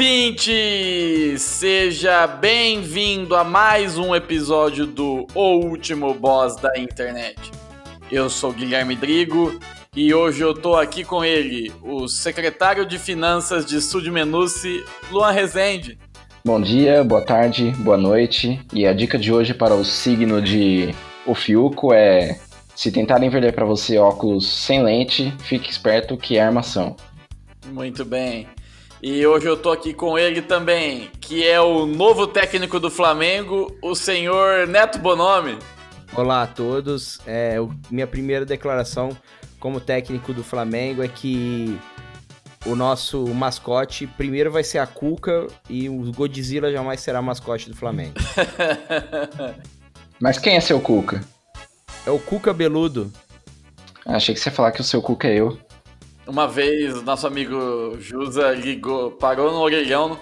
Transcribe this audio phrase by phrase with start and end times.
[0.00, 1.36] Ouvinte!
[1.36, 7.38] Seja bem-vindo a mais um episódio do O Último Boss da Internet.
[8.10, 9.60] Eu sou Guilherme Drigo
[9.94, 15.98] e hoje eu tô aqui com ele, o secretário de Finanças de Sudmenuce, Luan Rezende.
[16.42, 18.58] Bom dia, boa tarde, boa noite.
[18.72, 20.94] E a dica de hoje para o signo de
[21.26, 22.40] Ofiuco é:
[22.74, 26.96] se tentarem vender para você óculos sem lente, fique esperto que é armação.
[27.70, 28.48] Muito bem.
[29.02, 33.74] E hoje eu tô aqui com ele também, que é o novo técnico do Flamengo,
[33.82, 35.58] o senhor Neto Bonomi.
[36.14, 37.18] Olá a todos.
[37.26, 39.16] É, o- minha primeira declaração
[39.58, 41.78] como técnico do Flamengo é que
[42.66, 47.76] o nosso mascote primeiro vai ser a Cuca e o Godzilla jamais será mascote do
[47.76, 48.14] Flamengo.
[50.20, 51.24] Mas quem é seu Cuca?
[52.06, 53.10] É o Cuca Beludo.
[54.04, 55.58] Achei que você ia falar que o seu Cuca é eu.
[56.30, 60.16] Uma vez, nosso amigo Jusa ligou, parou no orelhão.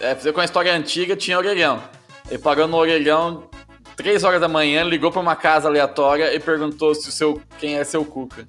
[0.00, 1.82] É, fazer com a história antiga, tinha orelhão.
[2.30, 3.50] Ele parou no orelhão,
[3.94, 7.76] 3 horas da manhã, ligou pra uma casa aleatória e perguntou se o seu, quem
[7.76, 8.48] é seu Cuca.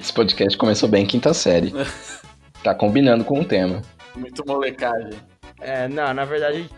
[0.00, 1.72] Esse podcast começou bem quinta série.
[2.64, 3.80] Tá combinando com o tema.
[4.16, 5.12] Muito molecagem.
[5.60, 6.68] É, não, na verdade,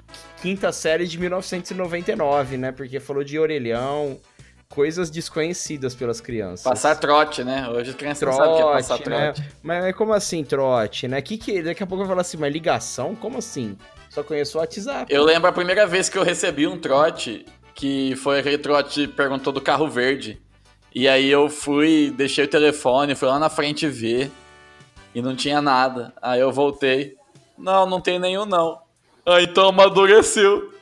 [0.43, 2.71] quinta série de 1999, né?
[2.71, 4.21] Porque falou de orelhão,
[4.69, 6.63] coisas desconhecidas pelas crianças.
[6.63, 7.69] Passar trote, né?
[7.69, 9.33] Hoje a criança não sabe o que é passar Trote, né?
[9.33, 9.51] trote.
[9.63, 11.21] Mas, como assim, trote, né?
[11.23, 13.15] Que que, daqui a pouco eu vou falar assim, mas ligação?
[13.15, 13.77] Como assim?
[14.11, 15.13] Só conheço o WhatsApp.
[15.13, 19.13] Eu lembro a primeira vez que eu recebi um trote, que foi aquele trote que
[19.13, 20.41] perguntou do carro verde.
[20.95, 24.31] E aí eu fui, deixei o telefone, fui lá na frente ver.
[25.15, 26.13] E não tinha nada.
[26.21, 27.17] Aí eu voltei.
[27.57, 28.79] Não, não tem nenhum não.
[29.25, 30.73] Ah, então amadureceu.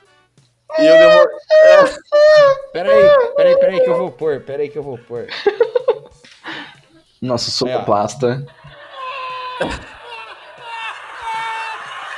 [0.78, 1.36] E eu demorei.
[2.72, 3.02] Peraí,
[3.36, 5.26] peraí, peraí que eu vou pôr, peraí que eu vou pôr.
[7.22, 8.46] Nosso sonoplasta.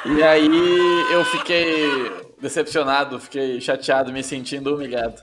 [0.04, 1.86] E aí eu fiquei
[2.40, 5.22] decepcionado, fiquei chateado, me sentindo humilhado.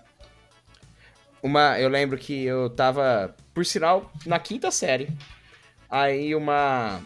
[1.44, 5.10] Uma, eu lembro que eu tava, por sinal, na quinta série.
[5.90, 7.02] Aí uma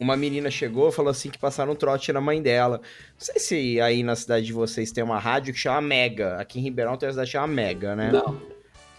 [0.00, 2.78] uma menina chegou e falou assim que passaram um trote na mãe dela.
[2.78, 6.36] Não sei se aí na cidade de vocês tem uma rádio que chama Mega.
[6.36, 8.10] Aqui em Ribeirão tem uma cidade que chama Mega, né?
[8.10, 8.40] Não.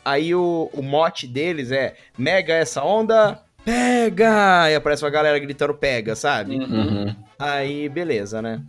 [0.05, 4.69] Aí o, o mote deles é Mega essa onda, pega!
[4.69, 6.57] E aparece uma galera gritando pega, sabe?
[6.57, 6.65] Uhum.
[6.65, 7.15] Uhum.
[7.37, 8.61] Aí, beleza, né?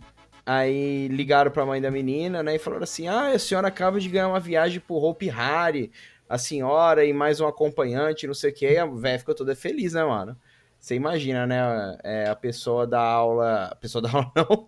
[0.45, 2.55] Aí ligaram pra mãe da menina, né?
[2.55, 5.91] E falaram assim: ah, a senhora acaba de ganhar uma viagem pro Hope Harry,
[6.27, 8.71] a senhora e mais um acompanhante, não sei o quê.
[8.73, 10.35] E a véia ficou toda feliz, né, mano?
[10.83, 11.97] Você imagina, né?
[12.03, 13.69] É, a pessoa da aula.
[13.71, 14.67] A pessoa da aula não.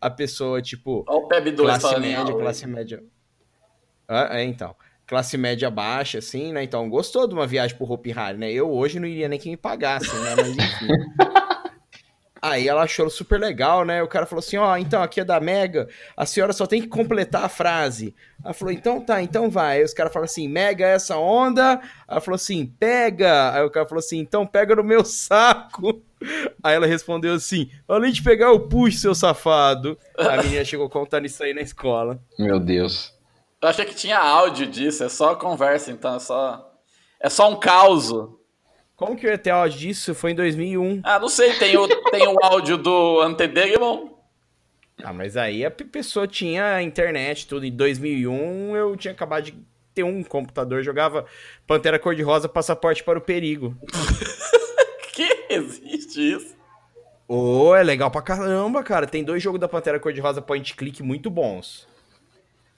[0.00, 2.40] A pessoa, tipo, Olha o PEB 2 classe falando em média, aula.
[2.40, 3.02] classe média.
[4.06, 4.76] Ah, é, então.
[5.04, 6.62] Classe média baixa, assim, né?
[6.62, 8.52] Então, gostou de uma viagem pro Hope Harry, né?
[8.52, 10.36] Eu hoje não iria nem que me pagasse, né?
[10.36, 10.86] Mas enfim.
[12.40, 14.02] Aí ela achou super legal, né?
[14.02, 16.88] O cara falou assim: Ó, então aqui é da Mega, a senhora só tem que
[16.88, 18.14] completar a frase.
[18.44, 19.78] Ela falou: Então tá, então vai.
[19.78, 21.80] Aí os caras falaram assim: Mega é essa onda.
[22.06, 23.54] Ela falou assim: Pega.
[23.54, 26.02] Aí o cara falou assim: Então pega no meu saco.
[26.62, 29.98] Aí ela respondeu assim: Além de pegar o push, seu safado.
[30.16, 32.20] A menina chegou contando isso aí na escola.
[32.38, 33.16] Meu Deus.
[33.60, 36.64] Eu achei que tinha áudio disso, é só conversa, então é só.
[37.20, 38.12] É só um caos.
[38.98, 40.12] Como que eu ia ter áudio disso?
[40.14, 41.00] Foi em 2001.
[41.04, 44.08] Ah, não sei, tem o, tem o áudio do Antedemon.
[45.02, 47.64] Ah, mas aí a pe- pessoa tinha internet, tudo.
[47.64, 49.54] Em 2001 eu tinha acabado de
[49.94, 51.24] ter um computador, jogava
[51.64, 53.76] Pantera Cor-de-Rosa, Passaporte para o Perigo.
[55.14, 56.56] Que existe isso?
[57.26, 59.04] Ô, é legal pra caramba, cara.
[59.06, 61.88] Tem dois jogos da Pantera Cor-de-Rosa point click muito bons.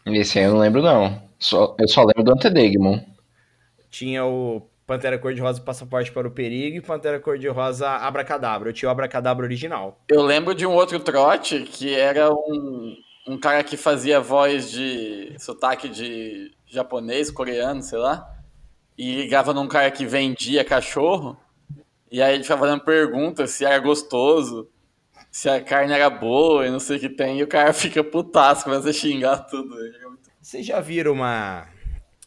[0.06, 1.22] Esse aí eu não lembro, não.
[1.38, 3.00] Só, eu só lembro do Antedegmon.
[3.90, 8.70] Tinha o Pantera Cor-de-Rosa, Passaporte para o Perigo e Pantera Cor-de-Rosa, Abracadabra.
[8.70, 10.00] Eu tinha o Abracadabra original.
[10.08, 12.96] Eu lembro de um outro trote que era um,
[13.28, 18.28] um cara que fazia voz de sotaque de japonês, coreano, sei lá.
[18.98, 21.36] E ligava num cara que vendia cachorro.
[22.10, 24.69] E aí ele ficava fazendo perguntas se era gostoso,
[25.31, 27.38] se a carne era boa e não sei o que tem.
[27.38, 29.72] E o cara fica putaço, começa a xingar tudo.
[30.43, 31.69] Vocês já viram uma.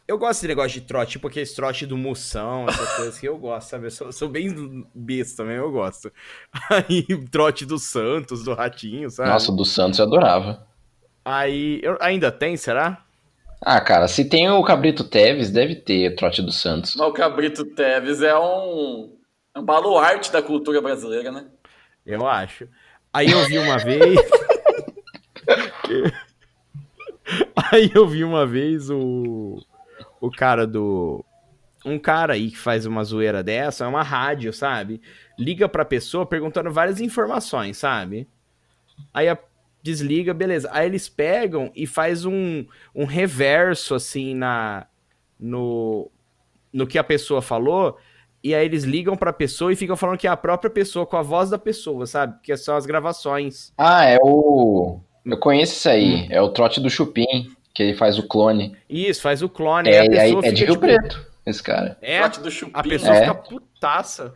[0.06, 3.38] Eu gosto desse negócio de trote, tipo aquele trote do Moção, essas coisas que eu
[3.38, 3.88] gosto, sabe?
[3.88, 6.12] Eu sou, sou bem besta também, eu gosto.
[6.70, 9.30] Aí, trote do Santos, do Ratinho, sabe?
[9.30, 10.68] Nossa, o do Santos eu adorava.
[11.24, 13.06] Aí, eu- ainda tem, será?
[13.62, 16.96] Ah, cara, se tem o Cabrito Teves, deve ter Trote do Santos.
[16.98, 19.16] Mas o Cabrito Teves é um,
[19.56, 21.46] é um baluarte da cultura brasileira, né?
[22.06, 22.68] Eu acho.
[23.14, 24.20] Aí eu vi uma vez.
[27.72, 29.64] aí eu vi uma vez o.
[30.24, 31.24] O cara do.
[31.86, 35.02] Um cara aí que faz uma zoeira dessa, é uma rádio, sabe?
[35.38, 38.26] Liga pra pessoa perguntando várias informações, sabe?
[39.14, 39.38] Aí a-
[39.82, 40.70] desliga, beleza.
[40.72, 42.66] Aí eles pegam e faz um,
[42.96, 44.86] um reverso, assim, na.
[45.38, 46.10] No,
[46.72, 47.98] no que a pessoa falou.
[48.42, 51.18] E aí eles ligam pra pessoa e ficam falando que é a própria pessoa, com
[51.18, 52.40] a voz da pessoa, sabe?
[52.42, 53.74] Que são as gravações.
[53.78, 55.02] Ah, é o.
[55.26, 56.28] Eu conheço isso aí.
[56.30, 58.76] É o Trote do Chupim, que ele faz o clone.
[58.90, 59.90] Isso, faz o clone.
[59.90, 61.98] É, aí a é, pessoa é de Rio tipo, Preto, esse cara.
[62.02, 62.72] É, Chupim.
[62.74, 63.20] a pessoa É.
[63.22, 64.34] fica putaça.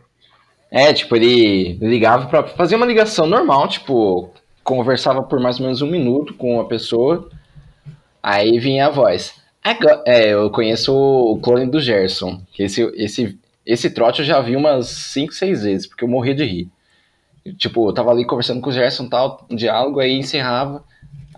[0.70, 4.30] É, tipo, ele ligava pra fazer uma ligação normal, tipo,
[4.62, 7.30] conversava por mais ou menos um minuto com a pessoa,
[8.22, 9.34] aí vinha a voz.
[10.04, 14.56] É, eu conheço o clone do Gerson, que esse, esse, esse trote eu já vi
[14.56, 16.68] umas 5, 6 vezes, porque eu morria de rir.
[17.56, 20.84] Tipo, eu tava ali conversando com o Gerson tal, um diálogo, aí encerrava,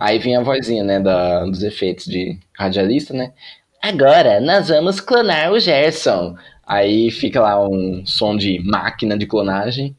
[0.01, 3.33] aí vinha a vozinha, né, da, dos efeitos de radialista, né?
[3.79, 6.35] Agora, nós vamos clonar o Gerson.
[6.65, 9.95] Aí fica lá um som de máquina de clonagem.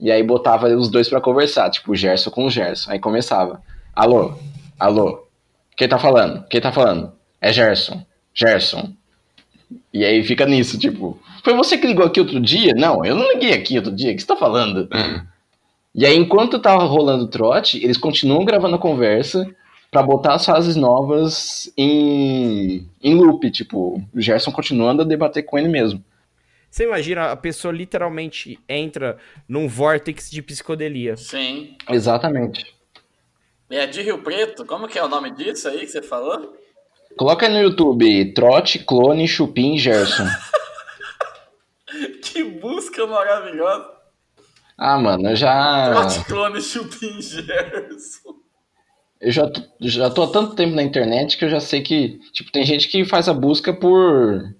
[0.00, 2.90] E aí botava os dois pra conversar, tipo, o Gerson com o Gerson.
[2.90, 3.62] Aí começava.
[3.94, 4.34] Alô?
[4.78, 5.28] Alô?
[5.76, 6.44] Quem tá falando?
[6.48, 7.12] Quem tá falando?
[7.40, 8.04] É Gerson.
[8.34, 8.92] Gerson.
[9.94, 12.74] E aí fica nisso, tipo, foi você que ligou aqui outro dia?
[12.74, 14.88] Não, eu não liguei aqui outro dia, o que você tá falando?
[15.94, 19.46] E aí, enquanto tava rolando o trote, eles continuam gravando a conversa
[19.90, 25.58] pra botar as fases novas em, em loop, tipo, o Gerson continuando a debater com
[25.58, 26.02] ele mesmo.
[26.70, 31.18] Você imagina, a pessoa literalmente entra num vórtex de psicodelia.
[31.18, 31.76] Sim.
[31.90, 32.74] Exatamente.
[33.68, 34.64] É de Rio Preto?
[34.64, 36.56] Como que é o nome disso aí que você falou?
[37.18, 40.24] Coloca aí no YouTube Trote, Clone, Chupim, Gerson.
[42.22, 43.91] Que busca maravilhosa.
[44.84, 46.08] Ah, mano, eu já.
[46.26, 48.34] Clone Chupim Gerson.
[49.20, 52.18] Eu já, tô- já tô há tanto tempo na internet que eu já sei que.
[52.32, 54.52] Tipo, tem gente que faz a busca por.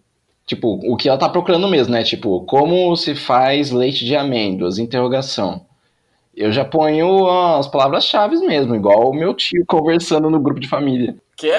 [0.46, 2.04] Tipo, o que ela tá procurando mesmo, né?
[2.04, 4.78] Tipo, como se faz leite de amêndoas?
[4.78, 5.66] Interrogação.
[6.36, 11.16] Eu já ponho as palavras-chave mesmo, igual o meu tio conversando no grupo de família.
[11.36, 11.52] Quê?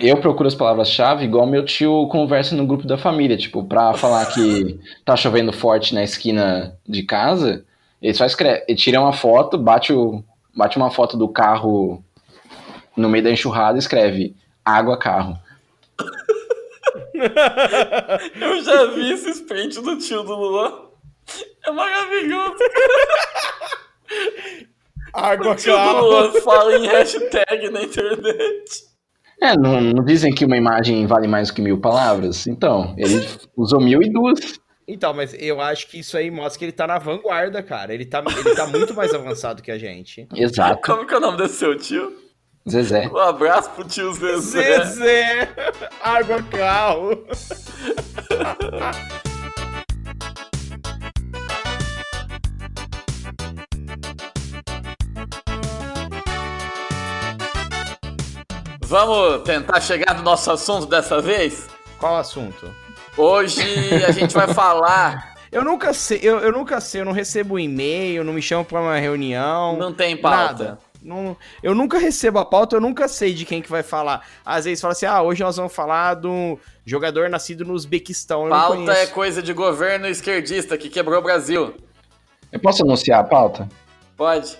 [0.00, 3.36] Eu procuro as palavras-chave igual meu tio conversa no grupo da família.
[3.36, 7.64] Tipo, pra falar que tá chovendo forte na esquina de casa,
[8.00, 10.22] ele só escreve, ele tira uma foto, bate, o,
[10.54, 12.02] bate uma foto do carro
[12.96, 14.34] no meio da enxurrada e escreve
[14.64, 15.38] água, carro.
[18.40, 20.72] Eu já vi esse sprint do tio do Luan.
[21.66, 22.56] É maravilhoso.
[25.12, 28.95] Água, O tio do Luan fala em hashtag na internet.
[29.40, 32.46] É, não, não dizem que uma imagem vale mais do que mil palavras?
[32.46, 34.58] Então, ele usou mil e duas.
[34.88, 37.92] Então, mas eu acho que isso aí mostra que ele tá na vanguarda, cara.
[37.92, 40.28] Ele tá, ele tá muito mais avançado que a gente.
[40.34, 42.12] Exato, Como que é o nome desse seu tio?
[42.68, 43.08] Zezé.
[43.08, 44.84] Um abraço pro tio Zezé.
[44.84, 45.48] Zezé!
[46.02, 47.24] Água, carro!
[58.86, 61.66] Vamos tentar chegar no nosso assunto dessa vez?
[61.98, 62.72] Qual assunto?
[63.16, 63.60] Hoje
[64.06, 65.34] a gente vai falar.
[65.50, 68.80] Eu nunca sei, eu, eu nunca sei, eu não recebo e-mail, não me chamam pra
[68.80, 69.76] uma reunião.
[69.76, 70.38] Não tem pauta.
[70.38, 70.78] Nada.
[71.02, 74.24] Não, eu nunca recebo a pauta, eu nunca sei de quem que vai falar.
[74.44, 78.44] Às vezes fala assim, ah, hoje nós vamos falar do jogador nascido no Uzbequistão.
[78.44, 81.74] Eu não Pauta é coisa de governo esquerdista que quebrou o Brasil.
[82.52, 83.68] Eu posso anunciar a pauta?
[84.16, 84.56] Pode.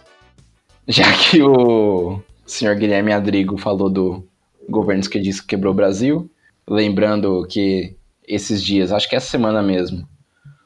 [0.89, 4.27] Já que o senhor Guilherme Adrigo falou do
[4.69, 6.31] governo esquerdista que quebrou o Brasil,
[6.69, 10.09] lembrando que esses dias, acho que essa semana mesmo,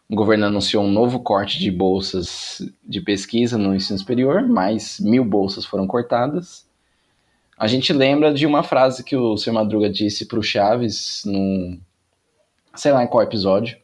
[0.08, 5.24] o governo anunciou um novo corte de bolsas de pesquisa no ensino superior, mais mil
[5.24, 6.68] bolsas foram cortadas.
[7.56, 11.78] A gente lembra de uma frase que o senhor Madruga disse para o Chaves, num,
[12.74, 13.76] sei lá em qual episódio,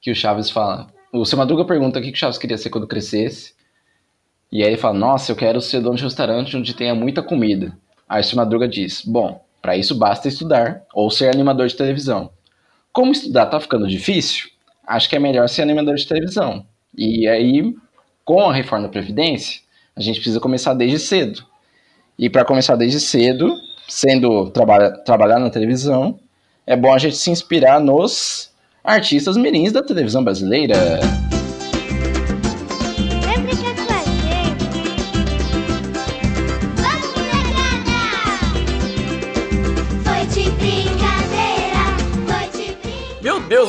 [0.00, 0.86] que o Chaves fala.
[1.12, 3.54] O seu Madruga pergunta o que que o Chaves queria ser quando crescesse.
[4.50, 7.76] E aí ele fala, nossa, eu quero ser dono de restaurante onde tenha muita comida.
[8.08, 12.30] Aí Madruga diz, bom, para isso basta estudar ou ser animador de televisão.
[12.92, 14.48] Como estudar tá ficando difícil,
[14.86, 16.64] acho que é melhor ser animador de televisão.
[16.96, 17.74] E aí,
[18.24, 19.60] com a reforma da Previdência,
[19.94, 21.44] a gente precisa começar desde cedo.
[22.18, 23.54] E para começar desde cedo,
[23.86, 26.18] sendo trabalha, trabalhar na televisão,
[26.66, 28.50] é bom a gente se inspirar nos
[28.82, 30.74] artistas mirins da televisão brasileira.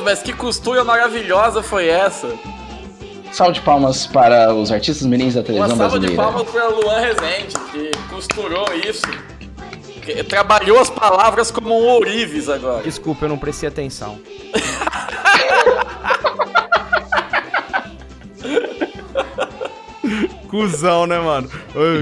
[0.10, 2.28] Mas que costura maravilhosa foi essa?
[3.32, 6.32] Salve de palmas para os artistas mirins da Uma televisão salva de brasileira.
[6.32, 9.06] palmas para Luan Rezende, que costurou isso.
[10.02, 12.82] Que trabalhou as palavras como um ourives agora.
[12.82, 14.20] Desculpa, eu não prestei atenção.
[20.50, 21.48] cusão, né, mano?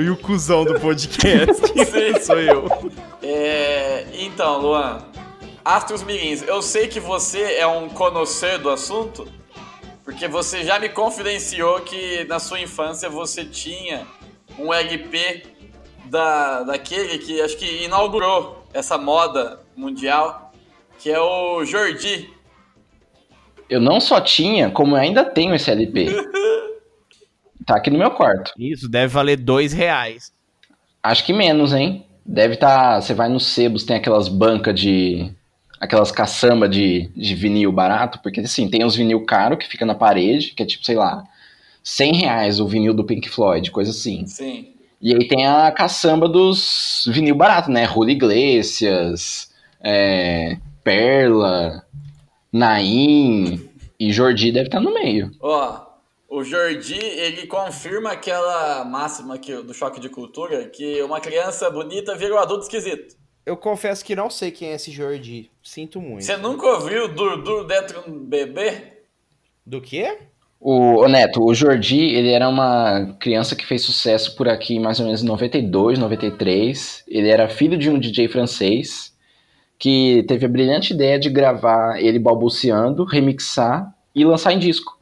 [0.02, 1.68] E o cuzão do podcast?
[1.68, 2.22] Sim.
[2.22, 2.90] Sou eu.
[3.22, 5.00] É, então, Luan,
[5.68, 9.28] Astros Mirins, eu sei que você é um conhecer do assunto,
[10.06, 14.08] porque você já me confidenciou que na sua infância você tinha
[14.58, 15.44] um LP
[16.06, 20.54] da, daquele que acho que inaugurou essa moda mundial,
[21.00, 22.30] que é o Jordi.
[23.70, 26.08] Eu não só tinha, como eu ainda tenho esse LP.
[27.66, 28.54] Tá aqui no meu quarto.
[28.58, 30.32] Isso, deve valer dois reais.
[31.04, 32.06] Acho que menos, hein?
[32.26, 33.02] Deve estar.
[33.02, 35.36] Você vai nos sebos, tem aquelas bancas de.
[35.80, 39.94] Aquelas caçamba de, de vinil barato, porque assim, tem os vinil caro que fica na
[39.94, 41.24] parede, que é tipo, sei lá,
[41.84, 44.26] 100 reais o vinil do Pink Floyd, coisa assim.
[44.26, 44.74] Sim.
[45.02, 47.86] E aí tem a caçamba dos vinil barato, né?
[47.86, 51.86] Julio Iglesias, é, Perla,
[52.52, 53.70] Naim
[54.00, 55.32] e Jordi deve estar no meio.
[55.40, 55.86] Ó,
[56.30, 62.16] o Jordi, ele confirma aquela máxima que, do choque de cultura, que uma criança bonita
[62.16, 63.16] vira um adulto esquisito.
[63.48, 65.50] Eu confesso que não sei quem é esse Jordi.
[65.64, 66.26] Sinto muito.
[66.26, 68.98] Você nunca ouviu Dur Dur dentro de um bebê?
[69.66, 70.18] Do quê?
[70.60, 75.00] O, ô Neto, o Jordi, ele era uma criança que fez sucesso por aqui mais
[75.00, 77.06] ou menos em 92, 93.
[77.08, 79.16] Ele era filho de um DJ francês
[79.80, 85.00] que teve a brilhante ideia de gravar ele balbuciando, remixar e lançar em disco.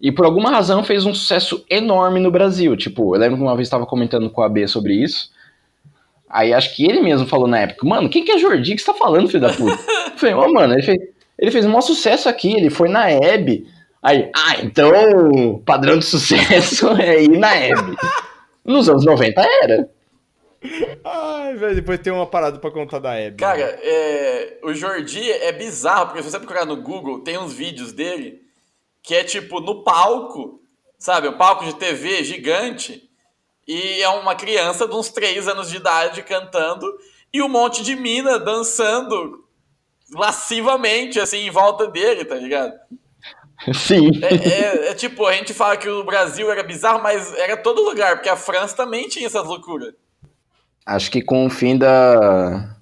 [0.00, 2.76] E por alguma razão fez um sucesso enorme no Brasil.
[2.76, 5.36] Tipo, eu lembro que uma vez estava comentando com a B sobre isso.
[6.28, 8.86] Aí acho que ele mesmo falou na época, mano, quem que é Jordi que você
[8.86, 9.78] tá falando, filho da puta?
[10.12, 10.98] Eu falei, ó, mano, ele fez,
[11.38, 13.66] ele fez um maior sucesso aqui, ele foi na Hebe.
[14.02, 17.96] Aí, ah, então padrão de sucesso é ir na Hebe.
[18.64, 19.90] Nos anos 90 era.
[21.04, 23.36] Ai, velho, depois tem uma parada pra contar da Hebe.
[23.36, 27.92] Cara, é, o Jordi é bizarro, porque se você procurar no Google, tem uns vídeos
[27.92, 28.42] dele
[29.02, 30.60] que é tipo no palco,
[30.98, 31.28] sabe?
[31.28, 33.07] Um palco de TV gigante,
[33.68, 36.86] e é uma criança de uns 3 anos de idade cantando,
[37.32, 39.44] e um monte de mina dançando
[40.14, 42.72] lascivamente, assim, em volta dele, tá ligado?
[43.74, 44.10] Sim.
[44.22, 47.82] É, é- é tipo, a gente fala que o Brasil era bizarro, mas era todo
[47.82, 49.92] lugar, porque a França também tinha essas loucuras.
[50.86, 52.74] Acho que com o fim da.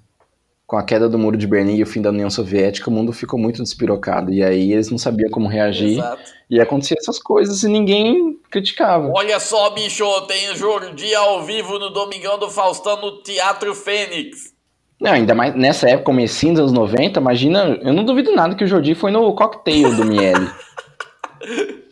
[0.67, 3.13] Com a queda do muro de Berlim e o fim da União Soviética, o mundo
[3.13, 4.33] ficou muito despirocado.
[4.33, 5.99] E aí eles não sabiam como reagir.
[5.99, 6.33] Exato.
[6.51, 9.13] E acontecia essas coisas e ninguém criticava.
[9.15, 14.57] Olha só, bicho, tem Jordi ao vivo no Domingão do Faustão no Teatro Fênix.
[15.01, 17.79] Não, ainda mais nessa época, comecinho dos anos 90, imagina.
[17.83, 20.51] Eu não duvido nada que o Jordi foi no cocktail do Miele.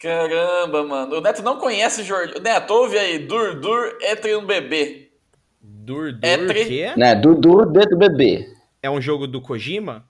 [0.00, 1.16] Caramba, mano.
[1.16, 2.40] O Neto não conhece Jordi.
[2.40, 3.18] Neto, ouve aí.
[3.18, 5.09] Dur, dur, entre um bebê.
[5.90, 6.92] Dur, dur, É tri- quê?
[6.96, 7.14] né?
[7.16, 8.48] Dudu dentro do bebê.
[8.82, 10.08] É um jogo do Kojima?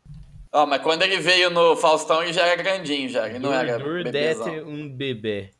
[0.52, 3.26] Ó, mas quando ele veio no Faustão, ele já era grandinho, já.
[3.26, 4.68] Ele não dur, era dur, bebezão.
[4.68, 5.50] um bebê.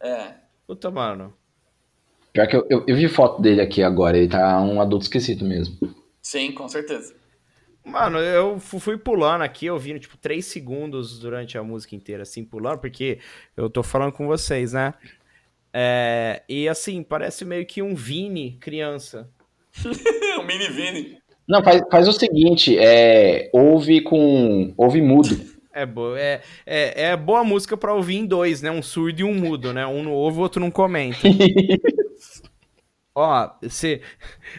[0.00, 0.34] É.
[0.66, 1.34] Puta, mano.
[2.32, 5.44] Pior que eu, eu, eu vi foto dele aqui agora, ele tá um adulto esquisito
[5.44, 5.76] mesmo.
[6.22, 7.14] Sim, com certeza.
[7.84, 12.44] Mano, eu fu- fui pulando aqui, ouvindo, tipo, três segundos durante a música inteira, assim,
[12.44, 13.18] pulando, porque
[13.56, 14.92] eu tô falando com vocês, né?
[15.72, 19.28] É, e assim, parece meio que um Vini criança.
[20.38, 21.18] o Mini Vini.
[21.48, 24.72] Não, faz, faz o seguinte, é, ouve com.
[24.76, 25.40] ouve mudo.
[25.72, 28.70] É, bo é, é, é boa música pra ouvir em dois, né?
[28.70, 29.86] Um surdo e um mudo, né?
[29.86, 31.18] Um não ouve, o outro não comenta.
[33.14, 34.00] Ó, você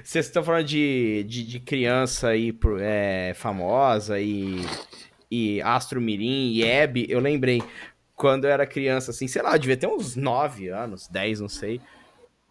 [0.04, 4.58] está falando de, de, de criança aí pro- é, famosa e,
[5.32, 7.62] e Astro Mirim e Hebe, eu lembrei,
[8.16, 11.48] quando eu era criança, assim, sei lá, eu devia ter uns 9 anos, 10, não
[11.48, 11.80] sei.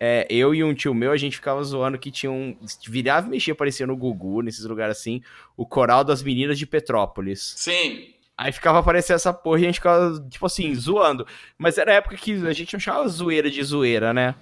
[0.00, 2.56] É, eu e um tio meu, a gente ficava zoando que tinha um.
[2.86, 5.22] Virava e mexia, aparecia no Gugu, nesses lugares assim,
[5.56, 7.54] o coral das meninas de Petrópolis.
[7.56, 8.14] Sim.
[8.36, 11.26] Aí ficava aparecendo essa porra e a gente ficava, tipo assim, zoando.
[11.58, 14.36] Mas era a época que a gente não chamava zoeira de zoeira, né?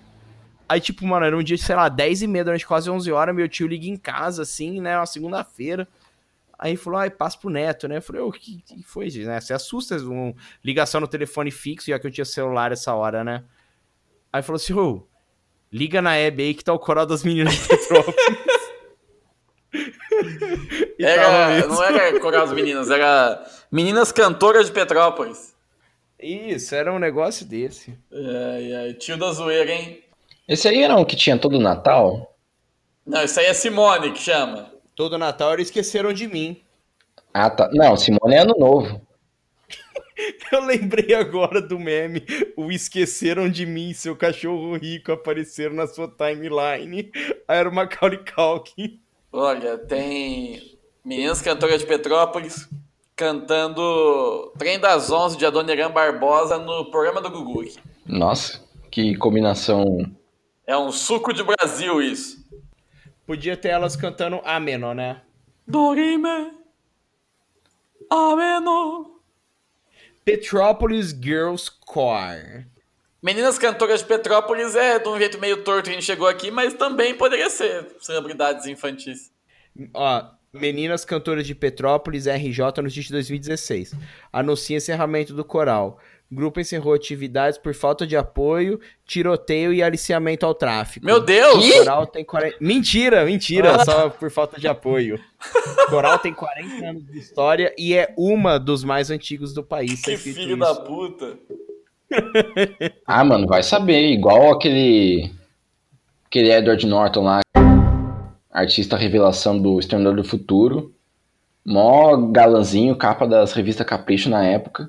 [0.68, 3.34] Aí, tipo, mano, era um dia, sei lá, 10 e meia, durante quase 11 horas,
[3.34, 5.88] meu tio liga em casa, assim, né, uma segunda-feira.
[6.58, 7.98] Aí falou, ai, passa pro neto, né?
[7.98, 9.26] Eu falei, o que, que foi, gente?
[9.26, 9.40] Né?
[9.40, 10.34] Você assusta, um,
[10.64, 13.44] ligação no telefone fixo, já que eu tinha celular essa hora, né?
[14.32, 15.06] Aí falou assim, ô,
[15.73, 18.16] liga na Hebe aí que tá o coral das meninas de Petrópolis.
[20.99, 25.54] Era, não era Coral das Meninas, era Meninas Cantoras de Petrópolis.
[26.18, 27.96] Isso, era um negócio desse.
[28.11, 30.02] Ai, ai, tio da zoeira, hein?
[30.49, 32.35] Esse aí era um que tinha todo Natal?
[33.04, 34.70] Não, isso aí é Simone que chama.
[34.94, 36.61] Todo Natal eles esqueceram de mim.
[37.35, 37.68] Ah, tá.
[37.73, 39.00] Não, Simone é ano novo.
[40.50, 42.25] Eu lembrei agora do meme.
[42.56, 47.11] O Esqueceram de Mim, seu cachorro rico aparecer na sua timeline.
[47.46, 49.00] Aí era o Macaulay Culkin.
[49.32, 52.68] Olha, tem meninas cantoras de Petrópolis
[53.14, 57.64] cantando Trem das Onze de Adoniran Barbosa no programa do Gugu.
[58.06, 59.85] Nossa, que combinação.
[60.66, 62.44] É um suco de Brasil isso.
[63.26, 65.23] Podia ter elas cantando Ameno, né?
[65.66, 66.52] Dorime.
[68.11, 69.15] Ameno.
[70.26, 72.66] Petropolis Girls Choir.
[73.23, 76.50] Meninas cantoras de Petrópolis é de um jeito meio torto que a gente chegou aqui,
[76.50, 79.30] mas também poderia ser celebridades infantis.
[79.95, 83.95] Ó, Meninas Cantoras de Petrópolis, RJ, no de 2016.
[84.33, 86.00] Anuncia encerramento do coral.
[86.30, 91.06] Grupo encerrou atividades por falta de apoio, tiroteio e aliciamento ao tráfico.
[91.06, 91.64] Meu Deus!
[91.64, 92.56] O coral tem 40...
[92.61, 95.21] Mentira, mentira, só por falta de apoio.
[95.87, 100.02] O coral tem 40 anos de história e é uma dos mais antigos do país.
[100.02, 100.56] Que filho isso.
[100.56, 101.38] da puta.
[103.04, 104.12] Ah, mano, vai saber.
[104.12, 105.33] Igual aquele.
[106.26, 107.40] Aquele Edward Norton lá.
[108.50, 110.95] Artista revelação do Exterminador do Futuro.
[111.64, 114.88] Mó galanzinho, capa das revistas Capricho na época.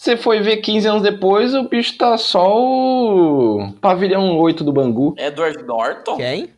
[0.00, 5.14] Você foi ver 15 anos depois, o bicho tá só o pavilhão 8 do Bangu.
[5.18, 6.16] Edward Norton?
[6.16, 6.48] Quem?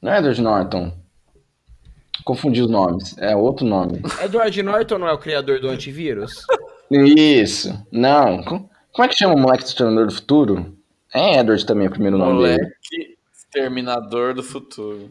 [0.00, 0.92] Não é Edward Norton.
[2.24, 3.18] Confundi os nomes.
[3.18, 4.02] É outro nome.
[4.22, 6.46] Edward Norton não é o criador do antivírus?
[6.88, 7.76] Isso.
[7.90, 8.44] Não.
[8.44, 10.76] Co- Como é que chama o moleque do Exterminador do Futuro?
[11.12, 12.62] É Edward também, o primeiro nome dele.
[12.62, 15.10] Moleque Exterminador do Futuro.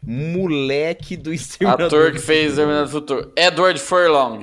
[0.00, 1.86] Moleque do exterminador.
[1.86, 3.32] Ator que fez Exterminador do Futuro.
[3.36, 4.42] Edward Furlong.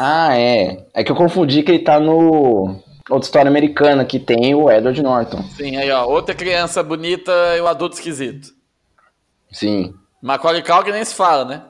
[0.00, 0.86] Ah, é.
[0.94, 2.80] É que eu confundi que ele tá no.
[3.10, 5.42] Outra história americana que tem o Edward Norton.
[5.56, 6.04] Sim, aí ó.
[6.06, 8.48] Outra criança bonita e o adulto esquisito.
[9.50, 9.92] Sim.
[10.22, 11.62] Macaulay Culkin nem se fala, né?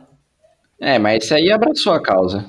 [0.81, 2.45] É, mas esse aí abraçou a causa.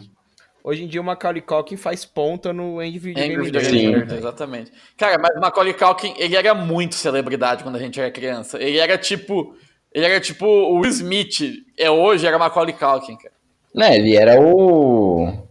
[0.64, 3.62] Hoje em dia o Macaulay Culkin faz ponta no Angry Video Game.
[3.64, 4.16] Sim.
[4.16, 4.72] Exatamente.
[4.98, 8.62] Cara, mas o Macaulay Culkin, ele era muito celebridade quando a gente era criança.
[8.62, 9.56] Ele era tipo...
[9.94, 11.40] Ele era tipo o Will Smith.
[11.78, 13.34] É hoje, era Macaulay Culkin, cara.
[13.74, 15.48] Né, ele era o.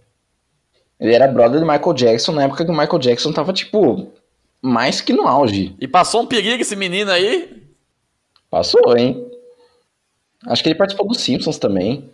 [1.00, 4.12] Ele era brother do Michael Jackson na época que o Michael Jackson tava, tipo,
[4.60, 5.74] mais que no auge.
[5.80, 7.62] E passou um perigo esse menino aí.
[8.50, 9.24] Passou, hein?
[10.46, 12.10] Acho que ele participou dos Simpsons também.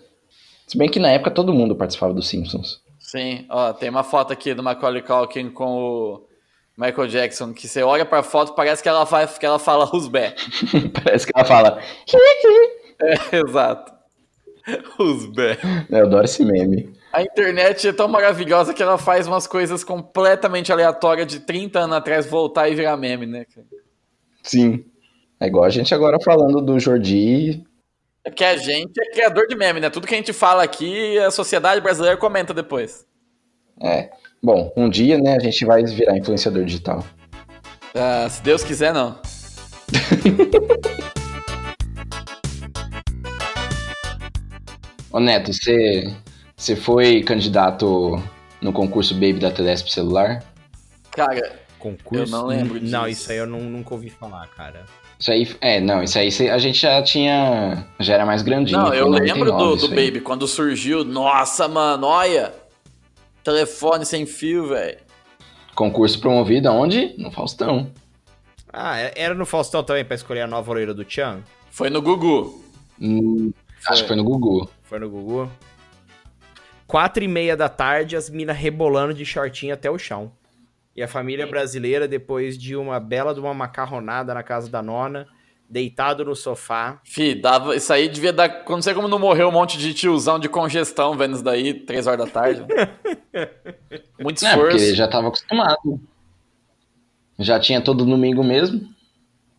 [0.67, 2.81] Se bem que na época todo mundo participava dos Simpsons.
[2.99, 6.27] Sim, ó, tem uma foto aqui do Macaulay Culkin com o
[6.77, 10.35] Michael Jackson, que você olha pra foto, parece que ela, vai, que ela fala Rusbé.
[11.05, 11.81] Parece que ela fala.
[13.03, 13.93] É, exato.
[14.97, 15.59] Rusbé.
[15.91, 16.95] Eu adoro esse meme.
[17.15, 21.97] A internet é tão maravilhosa que ela faz umas coisas completamente aleatórias de 30 anos
[21.97, 23.47] atrás voltar e virar meme, né?
[24.43, 24.85] Sim.
[25.39, 27.65] É igual a gente agora falando do Jordi.
[28.25, 29.91] É que a gente é criador de meme, né?
[29.91, 33.07] Tudo que a gente fala aqui, a sociedade brasileira comenta depois.
[33.81, 34.11] É.
[34.43, 37.07] Bom, um dia, né, a gente vai virar influenciador digital.
[37.95, 39.17] Ah, se Deus quiser, não.
[45.13, 46.13] Ô Neto, você,
[46.65, 48.23] você foi candidato
[48.61, 50.43] no concurso Baby da Telesp celular?
[51.11, 52.35] Cara, Concurso?
[52.35, 53.21] Eu não lembro Não, disso.
[53.23, 54.87] isso aí eu não- nunca ouvi falar, cara.
[55.21, 58.79] Isso aí, é, não, isso aí a gente já tinha, já era mais grandinho.
[58.81, 59.95] não, eu em lembro 99 do, do.
[59.95, 61.05] Baby, quando surgiu.
[61.05, 62.55] Nossa, mano, olha.
[63.43, 64.97] Telefone sem fio, velho.
[65.75, 67.15] Concurso promovido aonde?
[67.19, 67.91] No Faustão.
[68.73, 71.41] Ah, é- era no Faustão também pra escolher a nova loira do Tchan?
[71.71, 72.65] Foi no Gugu.
[72.99, 73.53] Hum,
[73.89, 74.71] Acho que foi no Gugu.
[74.85, 75.51] Foi no Gugu?
[76.87, 80.33] Quatro e meia da tarde, as minas rebolando de shortinho até o chão.
[80.95, 85.27] E a família brasileira, depois de uma bela de uma macarronada na casa da nona,
[85.69, 87.01] deitado no sofá.
[87.05, 88.65] Fi, dava, isso aí devia dar.
[88.69, 92.07] Não sei como não morreu um monte de tiozão de congestão vendo isso daí, três
[92.07, 92.65] horas da tarde.
[94.21, 94.77] Muito É, porque esforço.
[94.85, 96.01] ele já tava acostumado.
[97.39, 98.81] Já tinha todo domingo mesmo.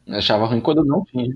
[0.08, 1.36] Eu achava ruim quando não tinha.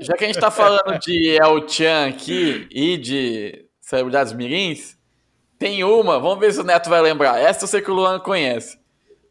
[0.00, 4.98] Já que a gente tá falando de El Chan aqui e de celebridades mirins,
[5.58, 7.38] tem uma, vamos ver se o Neto vai lembrar.
[7.40, 8.78] Essa eu sei que o Luan conhece.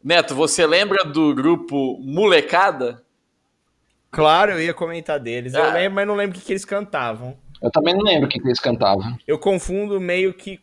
[0.02, 3.02] Neto, você lembra do grupo Molecada?
[4.10, 5.52] Claro, eu ia comentar deles.
[5.52, 5.72] Eu Ah.
[5.72, 7.36] lembro, mas não lembro o que, que eles cantavam.
[7.62, 9.16] Eu também não lembro o que, que eles cantavam.
[9.26, 10.58] Eu confundo meio que.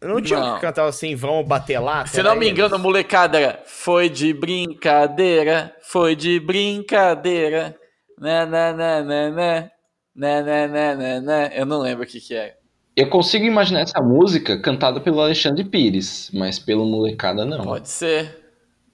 [0.00, 0.54] Eu não tinha Não.
[0.54, 2.06] que cantava assim, vamos bater lá?
[2.06, 7.76] Se não me engano, Molecada era Foi de brincadeira, foi de brincadeira.
[8.18, 9.70] Né, né, né, né, né.
[10.14, 11.52] Né, né, né, né, né.
[11.54, 12.56] Eu não lembro o que que é.
[12.96, 17.64] Eu consigo imaginar essa música cantada pelo Alexandre Pires, mas pelo molecada não.
[17.64, 18.44] Pode ser.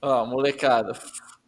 [0.01, 0.93] Ó, molecada.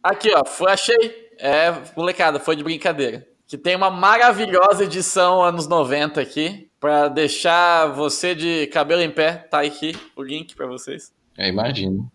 [0.02, 1.24] Aqui, ó, foi, achei.
[1.38, 3.26] É, molecada, foi de brincadeira.
[3.46, 9.32] que tem uma maravilhosa edição anos 90 aqui, para deixar você de cabelo em pé.
[9.32, 11.12] Tá aqui o link para vocês.
[11.36, 12.08] Eu imagino.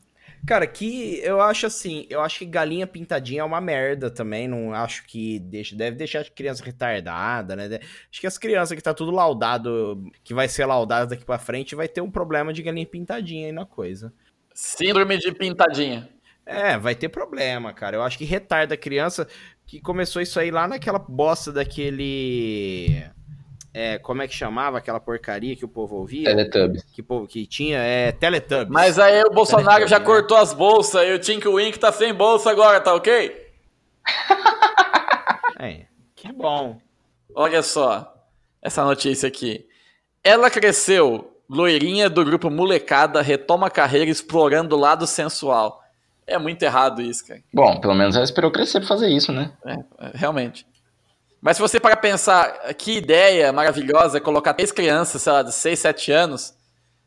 [0.45, 4.73] Cara, que eu acho assim, eu acho que galinha pintadinha é uma merda também, não
[4.73, 7.79] acho que deixa, deve deixar as crianças retardadas, né?
[8.11, 11.75] Acho que as crianças que tá tudo laudado, que vai ser laudado daqui para frente,
[11.75, 14.13] vai ter um problema de galinha pintadinha aí na coisa.
[14.53, 16.09] Síndrome de pintadinha.
[16.45, 17.97] É, vai ter problema, cara.
[17.97, 19.27] Eu acho que retarda a criança,
[19.67, 23.05] que começou isso aí lá naquela bosta daquele
[23.73, 26.25] é, como é que chamava aquela porcaria que o povo ouvia?
[26.25, 26.83] Teletubbies.
[26.91, 28.69] Que, que tinha, é, Teletubbies.
[28.69, 30.05] Mas aí o Bolsonaro já né?
[30.05, 33.47] cortou as bolsas e o Tink Wink tá sem bolsa agora, tá ok?
[35.59, 36.79] é, que bom.
[37.35, 38.13] Olha só,
[38.61, 39.67] essa notícia aqui.
[40.23, 45.81] Ela cresceu, loirinha do grupo Molecada, retoma carreira explorando o lado sensual.
[46.25, 47.41] É muito errado isso, cara.
[47.53, 49.51] Bom, pelo menos ela esperou crescer pra fazer isso, né?
[49.65, 50.65] É, é realmente.
[51.41, 55.79] Mas se você para pensar que ideia maravilhosa colocar três crianças, sei lá, de 6,
[55.79, 56.53] 7 anos,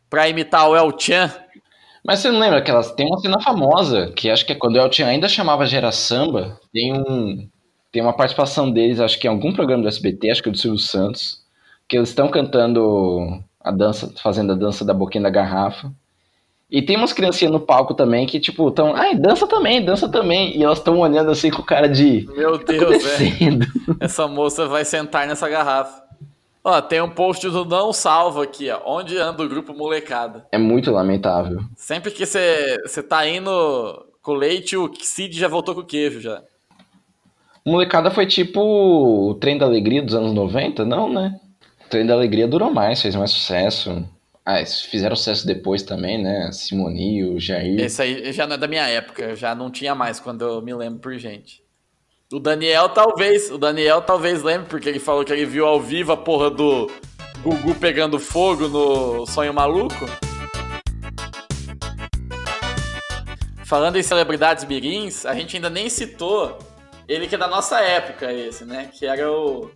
[0.09, 1.31] pra imitar o El Chan.
[2.05, 4.77] Mas você não lembra que elas tem uma cena famosa, que acho que é quando
[4.77, 7.49] o El Chan ainda chamava Gera Samba, tem um
[7.93, 10.57] tem uma participação deles, acho que em algum programa do SBT, acho que é do
[10.57, 11.43] Silvio Santos,
[11.87, 15.93] que eles estão cantando a dança, fazendo a dança da boquinha da garrafa.
[16.73, 18.97] E tem umas criancinhas no palco também que, tipo, estão.
[18.97, 20.57] Ai, dança também, dança também.
[20.57, 22.27] E elas estão olhando assim com cara de.
[22.35, 23.59] Meu tá Deus, velho.
[24.01, 26.03] Essa moça vai sentar nessa garrafa.
[26.65, 28.81] Ó, tem um post do Não Salvo aqui, ó.
[28.87, 30.47] Onde anda o grupo molecada?
[30.51, 31.61] É muito lamentável.
[31.77, 36.41] Sempre que você tá indo com leite, o Cid já voltou com queijo já.
[37.67, 40.87] Molecada foi tipo o trem da alegria dos anos 90?
[40.87, 41.39] Não, né?
[41.85, 44.03] O trem da alegria durou mais, fez mais sucesso.
[44.45, 46.51] Ah, fizeram sucesso depois também, né?
[46.51, 47.79] Simone, o Jair.
[47.79, 50.75] Esse aí já não é da minha época, já não tinha mais quando eu me
[50.75, 51.63] lembro por gente.
[52.33, 56.11] O Daniel talvez, o Daniel talvez lembre, porque ele falou que ele viu ao vivo
[56.11, 56.91] a porra do
[57.43, 60.07] Gugu pegando fogo no Sonho Maluco.
[63.65, 66.59] Falando em celebridades mirins, a gente ainda nem citou
[67.07, 68.91] ele que é da nossa época esse, né?
[68.93, 69.71] Que era o,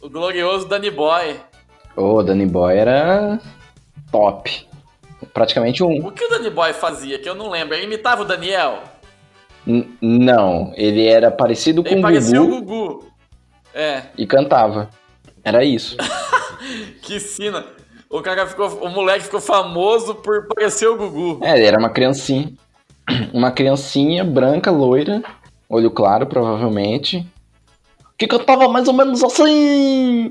[0.00, 1.38] o glorioso Danny Boy.
[1.94, 3.38] Ô, oh, Danny Boy era
[4.12, 4.66] top.
[5.34, 6.06] Praticamente um.
[6.06, 7.18] O que o Danny Boy fazia?
[7.18, 7.74] Que eu não lembro.
[7.74, 8.82] Ele imitava o Daniel?
[9.66, 12.56] N não, ele era parecido ele com o parecia Gugu.
[12.56, 13.06] o Gugu.
[13.74, 14.02] É.
[14.18, 14.90] E cantava.
[15.42, 15.96] Era isso.
[17.02, 17.64] que sina.
[18.10, 18.68] O cara ficou.
[18.82, 21.44] O moleque ficou famoso por parecer o Gugu.
[21.44, 22.52] É, ele era uma criancinha.
[23.34, 25.24] Uma criancinha branca, loira,
[25.68, 27.26] olho claro, provavelmente.
[28.16, 30.30] Que cantava mais ou menos assim.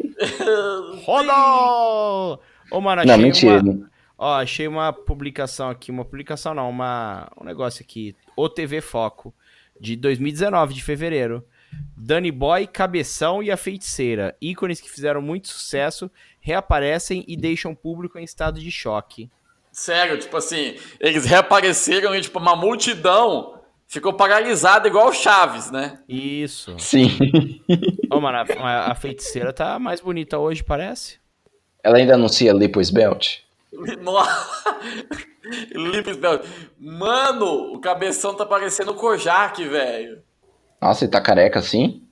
[1.06, 2.39] Roda!
[2.71, 3.62] Ô, mano, achei não, mentira.
[3.62, 3.91] Uma...
[4.17, 7.29] Ó, achei uma publicação aqui, uma publicação não, uma...
[7.39, 9.34] um negócio aqui, o TV Foco,
[9.79, 11.45] de 2019, de fevereiro.
[11.95, 17.75] Danny Boy, Cabeção e a Feiticeira, ícones que fizeram muito sucesso, reaparecem e deixam o
[17.75, 19.29] público em estado de choque.
[19.71, 25.99] Sério, tipo assim, eles reapareceram e tipo, uma multidão ficou paralisada igual o Chaves, né?
[26.07, 26.75] Isso.
[26.77, 27.10] Sim.
[28.12, 31.20] Ô, mano, a, a feiticeira tá mais bonita hoje, parece.
[31.84, 33.39] Ela ainda anuncia Lipos Belt?
[35.72, 36.46] Lipos Belt.
[36.80, 40.22] Mano, o cabeção tá parecendo o Kojak, velho.
[40.82, 42.04] Nossa, ele tá careca assim?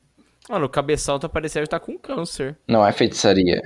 [0.50, 2.58] Mano, o cabeção tá parecendo que tá com câncer.
[2.68, 3.62] Não é feitiçaria.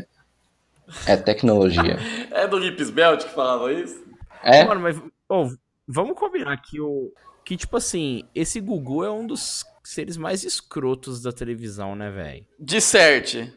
[1.05, 1.97] É tecnologia.
[2.31, 4.03] é do Lips Belt que falava isso?
[4.43, 4.65] É?
[4.65, 5.49] Mano, mas oh,
[5.87, 7.13] vamos combinar que o.
[7.45, 12.45] Que, tipo assim, esse Gugu é um dos seres mais escrotos da televisão, né, velho?
[12.57, 13.51] De certo.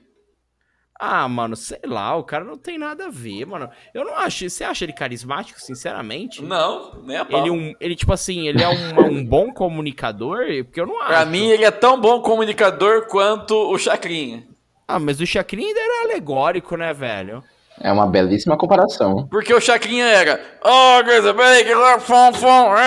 [0.98, 3.68] Ah, mano, sei lá, o cara não tem nada a ver, mano.
[3.92, 4.48] Eu não acho.
[4.48, 6.42] Você acha ele carismático, sinceramente?
[6.42, 7.40] Não, nem a pau.
[7.40, 10.46] Ele, um, ele tipo assim, ele é um, um bom comunicador?
[10.64, 11.08] Porque eu não acho.
[11.08, 14.44] Pra mim, ele é tão bom comunicador quanto o Chacrinha.
[14.88, 17.42] Ah, mas o Chacrinha ainda era alegórico, né, velho?
[17.78, 19.26] É uma belíssima comparação.
[19.30, 20.40] Porque o Chacrinha era.
[20.64, 22.74] Oh, coisa bem, que lá, fom, fom.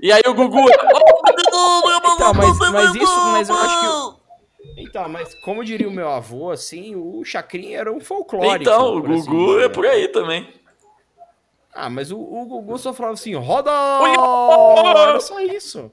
[0.00, 0.58] E aí o Gugu.
[0.60, 4.17] então, mas, mas isso, mas eu acho que.
[4.98, 8.62] Então, mas como diria o meu avô, assim, o Chacrinha era um folclórico.
[8.62, 10.52] Então, o Gugu assim é por aí também.
[11.72, 13.70] Ah, mas o, o Gugu só falava assim, roda!
[13.70, 15.92] Era só isso.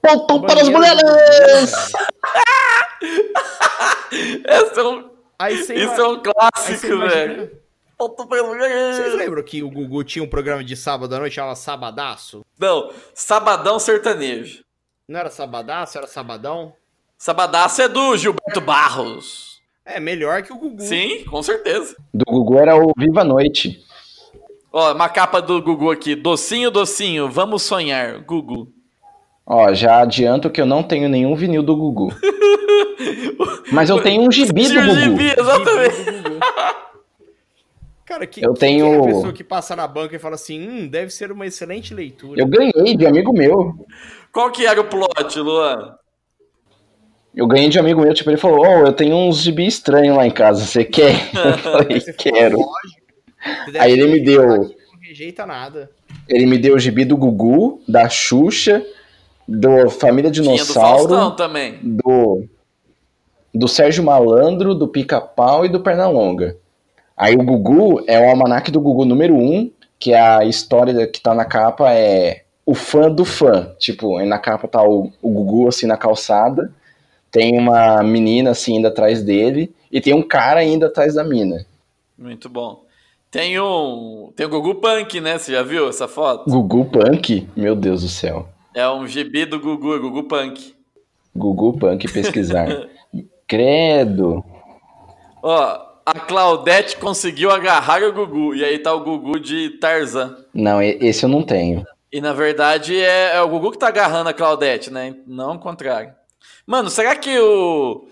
[0.00, 1.92] Ponto para as mulheres!
[4.10, 5.10] Esse é um,
[5.50, 7.58] isso é um clássico, velho.
[7.98, 12.42] Vocês lembram que o Gugu tinha um programa de sábado à noite chamava Sabadaço?
[12.58, 14.62] Não, Sabadão Sertanejo.
[15.06, 16.74] Não era Sabadaço, era Sabadão?
[17.18, 19.58] Sabadaço é do Gilberto Barros.
[19.84, 20.80] É, melhor que o Gugu.
[20.82, 21.96] Sim, com certeza.
[22.14, 23.80] Do Gugu era o Viva Noite.
[24.72, 26.14] Ó, uma capa do Gugu aqui.
[26.14, 28.68] Docinho, docinho, vamos sonhar, Gugu.
[29.46, 32.12] Ó, já adianto que eu não tenho nenhum vinil do Gugu.
[33.72, 34.94] Mas eu tenho um gibi do Gugu.
[35.00, 35.96] gibi, exatamente.
[38.04, 40.34] Cara, que, Eu que- tenho- quem é a pessoa que passa na banca e fala
[40.34, 42.40] assim, hum, deve ser uma excelente leitura.
[42.40, 43.74] Eu ganhei de amigo meu.
[44.32, 45.94] Qual que era o plot, Luan?
[47.34, 50.26] Eu ganhei de amigo meu, tipo, ele falou, ó, eu tenho uns gibi estranhos lá
[50.26, 51.14] em casa, você quer?
[51.34, 52.58] Eu falei, quero.
[52.58, 53.02] "Lógico,
[53.64, 55.90] você deve Aí ele me deu, Não rejeita nada.
[56.28, 58.82] ele me deu o gibi do Gugu, da Xuxa,
[59.46, 61.78] do Família Tinha do Dinossauro, Faustão também.
[61.82, 62.44] do,
[63.54, 66.56] do Sérgio Malandro, do Pica-Pau e do Pernalonga.
[67.16, 71.20] Aí o Gugu é o almanac do Gugu número 1, um, que a história que
[71.20, 73.72] tá na capa é o fã do fã.
[73.78, 76.72] Tipo, aí na capa tá o, o Gugu assim na calçada,
[77.30, 81.64] tem uma menina assim indo atrás dele, e tem um cara indo atrás da mina.
[82.16, 82.84] Muito bom.
[83.30, 84.32] Tem um.
[84.34, 85.38] Tem o Gugu Punk, né?
[85.38, 86.50] Você já viu essa foto?
[86.50, 87.46] Gugu Punk?
[87.54, 88.48] Meu Deus do céu.
[88.74, 90.74] É um gibi do Gugu, é Gugu Punk.
[91.36, 92.88] Gugu Punk pesquisar.
[93.46, 94.42] Credo.
[95.42, 98.54] Ó, a Claudete conseguiu agarrar o Gugu.
[98.54, 100.36] E aí tá o Gugu de Tarzan.
[100.54, 101.84] Não, esse eu não tenho.
[102.10, 105.14] E na verdade é, é o Gugu que tá agarrando a Claudete, né?
[105.26, 106.12] Não o contrário.
[106.66, 108.08] Mano, será que o,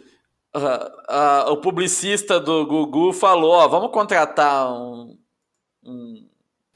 [1.48, 5.16] o publicista do Gugu falou: ó, vamos contratar um,
[5.84, 6.26] um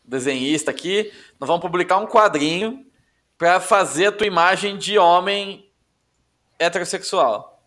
[0.05, 2.85] desenhista aqui, nós vamos publicar um quadrinho
[3.39, 5.71] pra fazer a tua imagem de homem
[6.59, 7.63] heterossexual.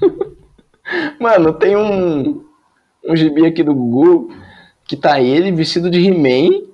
[1.20, 2.44] Mano, tem um,
[3.04, 4.34] um gibi aqui do Gugu
[4.84, 6.66] que tá ele vestido de He-Man,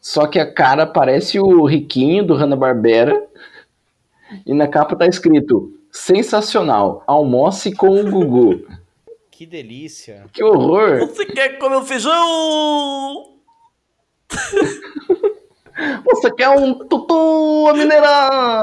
[0.00, 3.28] só que a cara parece o Riquinho do Hanna-Barbera,
[4.46, 8.66] e na capa tá escrito sensacional, almoce com o Gugu.
[9.30, 10.26] Que delícia.
[10.34, 10.98] Que horror!
[11.08, 13.38] Você quer comer o feijão?
[16.04, 18.62] Você quer um tutu a minerar?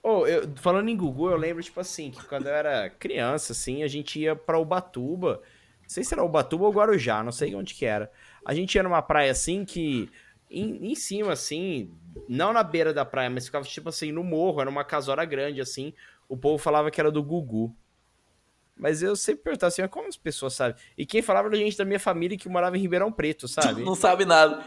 [0.00, 3.82] Oh, eu- falando em Gugu, eu lembro, tipo assim, que quando eu era criança, assim,
[3.82, 5.40] a gente ia pra Ubatuba.
[5.82, 8.10] Não sei se era Ubatuba ou Guarujá, não sei onde que era.
[8.44, 10.08] A gente ia numa praia assim que.
[10.50, 11.90] Em, em cima, assim,
[12.28, 15.60] não na beira da praia, mas ficava tipo assim, no morro, era uma casora grande,
[15.60, 15.92] assim.
[16.28, 17.74] O povo falava que era do Gugu.
[18.76, 20.76] Mas eu sempre perguntava assim, como as pessoas sabem?
[20.96, 23.82] E quem falava era gente da minha família que morava em Ribeirão Preto, sabe?
[23.84, 24.64] Não sabe nada.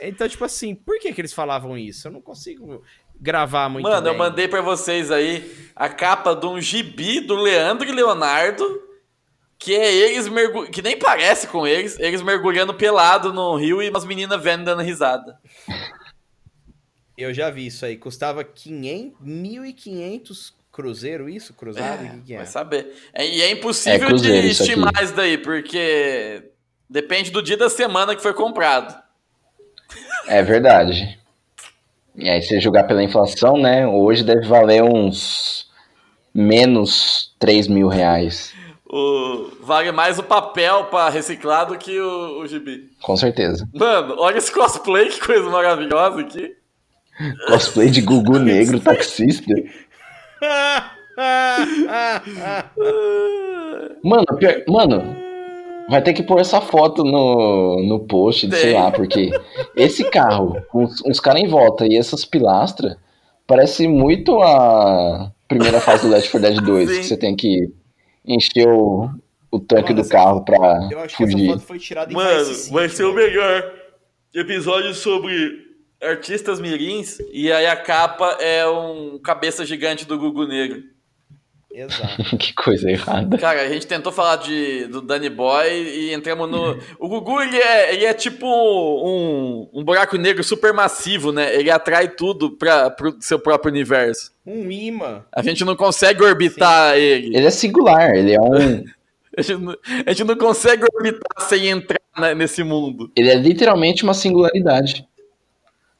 [0.00, 2.08] Então, tipo assim, por que, que eles falavam isso?
[2.08, 2.82] Eu não consigo
[3.20, 4.18] gravar muito Mano, eu bem.
[4.18, 8.64] mandei pra vocês aí a capa de um gibi do Leandro e Leonardo,
[9.58, 10.68] que é eles mergu...
[10.70, 14.82] que nem parece com eles, eles mergulhando pelado no rio e umas meninas vendo dando
[14.82, 15.38] risada.
[17.16, 17.96] Eu já vi isso aí.
[17.96, 21.54] Custava 500, 1.500 cruzeiro, isso?
[21.54, 22.04] Cruzado?
[22.04, 22.38] O que, que é?
[22.38, 22.94] Vai saber.
[23.14, 26.50] É, e é impossível É cruzeiro de isso estimar isso daí, porque
[26.88, 28.94] depende do dia da semana que foi comprado.
[30.28, 31.18] É verdade.
[32.14, 33.86] E aí, se jogar pela inflação, né?
[33.86, 35.70] Hoje deve valer uns
[36.34, 38.54] menos 3 mil reais.
[38.88, 39.50] O...
[39.62, 42.90] Vale mais o papel pra reciclar do que o, o gibi.
[43.02, 43.68] Com certeza.
[43.74, 46.54] Mano, olha esse cosplay, que coisa maravilhosa aqui.
[47.48, 49.52] Cosplay de Gugu Negro, taxista.
[54.02, 55.16] Mano, pior- mano,
[55.88, 58.58] vai ter que pôr essa foto no, no post, Tem.
[58.58, 59.30] sei lá, porque
[59.74, 62.96] esse carro, com uns, uns caras em volta e essas pilastras,
[63.46, 66.96] parece muito a primeira fase do Left 4 Dead 2, Sim.
[66.98, 67.72] que você tem que
[68.24, 69.08] encher o,
[69.50, 71.46] o tanque Mano, do carro pra Eu acho que essa fugir.
[71.50, 73.72] foto foi tirada em Mano, vai ser o melhor
[74.34, 75.65] episódio sobre
[76.06, 77.18] artistas mirins.
[77.32, 80.82] E aí a capa é um cabeça gigante do Gugu Negro.
[81.76, 82.22] Exato.
[82.38, 83.36] que coisa errada.
[83.36, 86.78] Cara, a gente tentou falar de, do Danny Boy e entramos no.
[86.98, 91.54] O Gugu, ele é, ele é tipo um, um buraco negro super massivo, né?
[91.54, 94.32] Ele atrai tudo para pro seu próprio universo.
[94.46, 95.24] Um imã.
[95.30, 97.36] A gente não consegue orbitar ele.
[97.36, 98.84] Ele é singular, ele é um.
[99.38, 103.12] A gente, não, a gente não consegue orbitar sem entrar né, nesse mundo.
[103.14, 105.06] Ele é literalmente uma singularidade.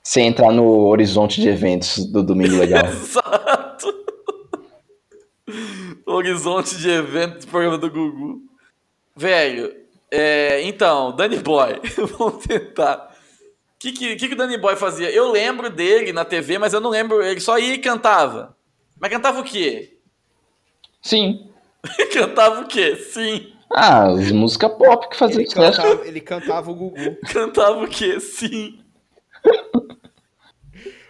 [0.06, 2.86] Sem entrar no horizonte de eventos do Domingo Legal.
[2.86, 3.92] Exato.
[6.06, 8.40] Horizonte de eventos do programa do Gugu.
[9.16, 9.74] Velho,
[10.08, 11.80] é, então, Danny Boy,
[12.16, 13.12] vamos tentar.
[13.74, 15.10] O que, que, que que o Danny Boy fazia?
[15.10, 17.20] Eu lembro dele na TV, mas eu não lembro.
[17.20, 18.56] Ele só ia e cantava.
[19.00, 19.98] Mas cantava o quê?
[21.02, 21.50] Sim.
[22.14, 22.94] cantava o quê?
[22.94, 23.52] Sim.
[23.72, 25.82] Ah, as músicas pop que faziam Ele sucesso.
[25.82, 27.18] cantava, ele cantava o Gugu.
[27.32, 28.20] Cantava o quê?
[28.20, 28.78] Sim.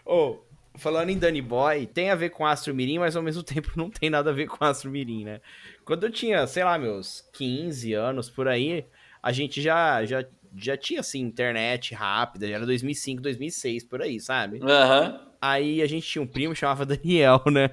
[0.07, 0.38] Ô,
[0.77, 3.90] falando em Danny Boy, tem a ver com Astro Mirim, mas ao mesmo tempo não
[3.90, 5.40] tem nada a ver com Astro Mirim, né?
[5.85, 8.87] Quando eu tinha, sei lá, meus 15 anos por aí,
[9.23, 10.25] a gente já, já,
[10.57, 14.61] já tinha, assim, internet rápida, já era 2005, 2006, por aí, sabe?
[14.62, 15.21] Aham.
[15.40, 17.71] Aí a gente tinha um primo que chamava Daniel, né?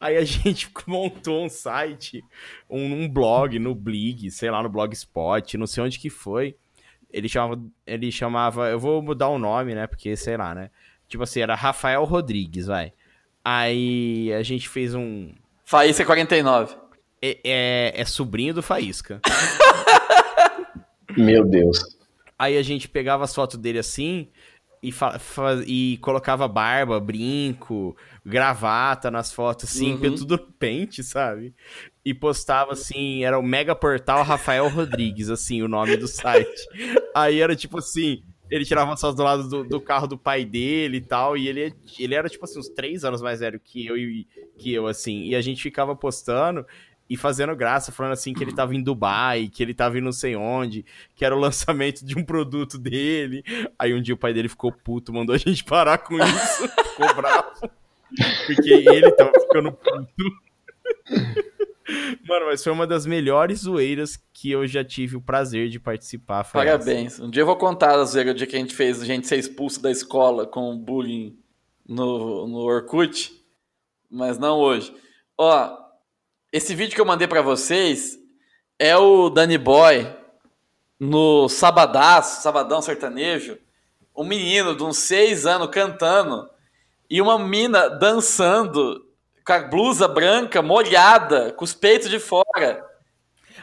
[0.00, 2.22] Aí a gente montou um site,
[2.68, 6.56] um, um blog no Blig, sei lá, no Blogspot, não sei onde que foi.
[7.10, 9.86] Ele chamava, ele chamava, eu vou mudar o nome, né?
[9.86, 10.70] Porque, sei lá, né?
[11.14, 12.92] Tipo assim, era Rafael Rodrigues, vai.
[13.44, 15.30] Aí a gente fez um.
[15.64, 16.74] Faísca 49.
[17.22, 19.20] É, é, é sobrinho do Faísca.
[21.16, 21.78] Meu Deus.
[22.36, 24.26] Aí a gente pegava as fotos dele assim
[24.82, 24.92] e,
[25.68, 27.96] e colocava barba, brinco,
[28.26, 30.16] gravata nas fotos, assim, Uhum.
[30.16, 31.54] tudo pente, sabe?
[32.04, 36.66] E postava assim, era o Mega Portal Rafael Rodrigues, assim, o nome do site.
[37.14, 38.24] Aí era tipo assim,
[38.54, 41.48] ele tirava umas fotos do lado do, do carro do pai dele e tal, e
[41.48, 44.86] ele, ele era tipo assim, uns três anos mais velho que eu e que eu,
[44.86, 46.64] assim, e a gente ficava postando
[47.08, 50.12] e fazendo graça, falando assim que ele tava em Dubai, que ele tava em não
[50.12, 53.44] sei onde, que era o lançamento de um produto dele.
[53.78, 57.14] Aí um dia o pai dele ficou puto, mandou a gente parar com isso, ficou
[57.14, 57.70] bravo.
[58.46, 60.44] Porque ele tava ficando puto.
[62.26, 66.44] Mano, mas foi uma das melhores zoeiras que eu já tive o prazer de participar.
[66.44, 66.78] foi essa.
[66.78, 67.20] Parabéns.
[67.20, 69.36] Um dia eu vou contar a zoeira, dia que a gente fez a gente ser
[69.36, 71.38] expulso da escola com bullying
[71.86, 73.32] no, no Orkut,
[74.10, 74.94] mas não hoje.
[75.36, 75.76] Ó,
[76.52, 78.18] esse vídeo que eu mandei pra vocês
[78.78, 80.06] é o Danny Boy
[80.98, 83.58] no Sabadaço, Sabadão Sertanejo,
[84.16, 86.48] um menino de uns seis anos cantando
[87.10, 89.03] e uma mina dançando
[89.46, 92.84] com a blusa branca molhada, com os peitos de fora.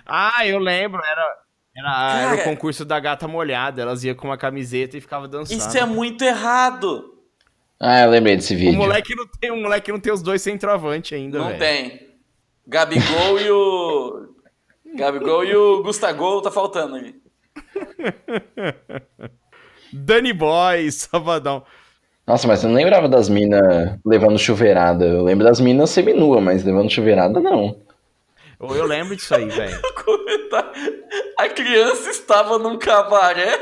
[0.05, 1.35] Ah, eu lembro, era,
[1.75, 2.43] era, era o Cara.
[2.43, 3.81] concurso da gata molhada.
[3.81, 5.57] Elas iam com uma camiseta e ficavam dançando.
[5.57, 7.17] Isso é muito errado.
[7.79, 8.77] Ah, eu lembrei desse O vídeo.
[8.77, 11.59] moleque não tem, o moleque não tem os dois centroavante ainda, Não velho.
[11.59, 12.11] tem.
[12.67, 14.35] Gabigol e o.
[14.95, 17.15] Gabigol e o Gustagol tá faltando ali.
[19.93, 21.63] Danny Boy, Sabadão.
[22.31, 25.03] Nossa, mas eu não lembrava das minas levando chuveirada.
[25.03, 27.77] Eu lembro das minas seminua, mas levando chuveirada não.
[28.57, 29.77] Eu, eu lembro disso aí, velho.
[31.37, 33.59] A criança estava num cabaré.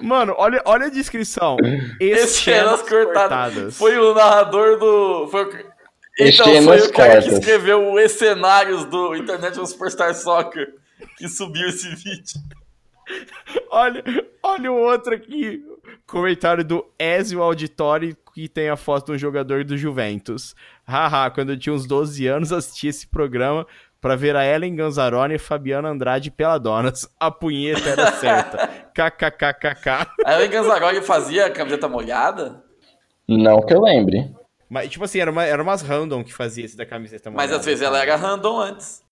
[0.00, 1.56] Mano, olha, olha a descrição.
[1.98, 3.06] Esse era as cortadas.
[3.08, 3.76] cortadas.
[3.76, 5.26] Foi o narrador do.
[5.28, 5.48] Foi o...
[5.48, 5.66] Então,
[6.20, 7.38] Este foi o cara que cortas.
[7.38, 10.74] escreveu os cenários do Internet of Superstar Soccer
[11.16, 12.40] que subiu esse vídeo.
[13.70, 14.04] Olha,
[14.42, 15.62] olha o outro aqui.
[16.06, 20.54] Comentário do Ezio Auditori que tem a foto de um jogador do Juventus.
[20.86, 23.64] Haha, quando eu tinha uns 12 anos assisti esse programa
[24.00, 27.08] pra ver a Ellen Ganzarone e Fabiana Andrade peladonas.
[27.18, 28.66] A punheta era certa.
[28.92, 30.06] KKKKK.
[30.26, 32.62] Aí o Ganzaroli fazia camiseta molhada,
[33.26, 34.34] Não que eu lembre.
[34.68, 37.60] Mas, tipo assim, era, uma, era umas random que fazia esse da camiseta mas molhada,
[37.60, 39.03] às vezes ela era random antes.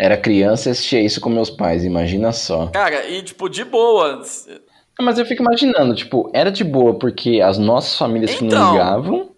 [0.00, 2.68] Era criança e assistia isso com meus pais, imagina só.
[2.68, 4.22] Cara, e tipo, de boa.
[4.96, 8.48] Ah, Mas eu fico imaginando, tipo, era de boa porque as nossas famílias que não
[8.48, 8.72] Então.
[8.72, 9.30] ligavam?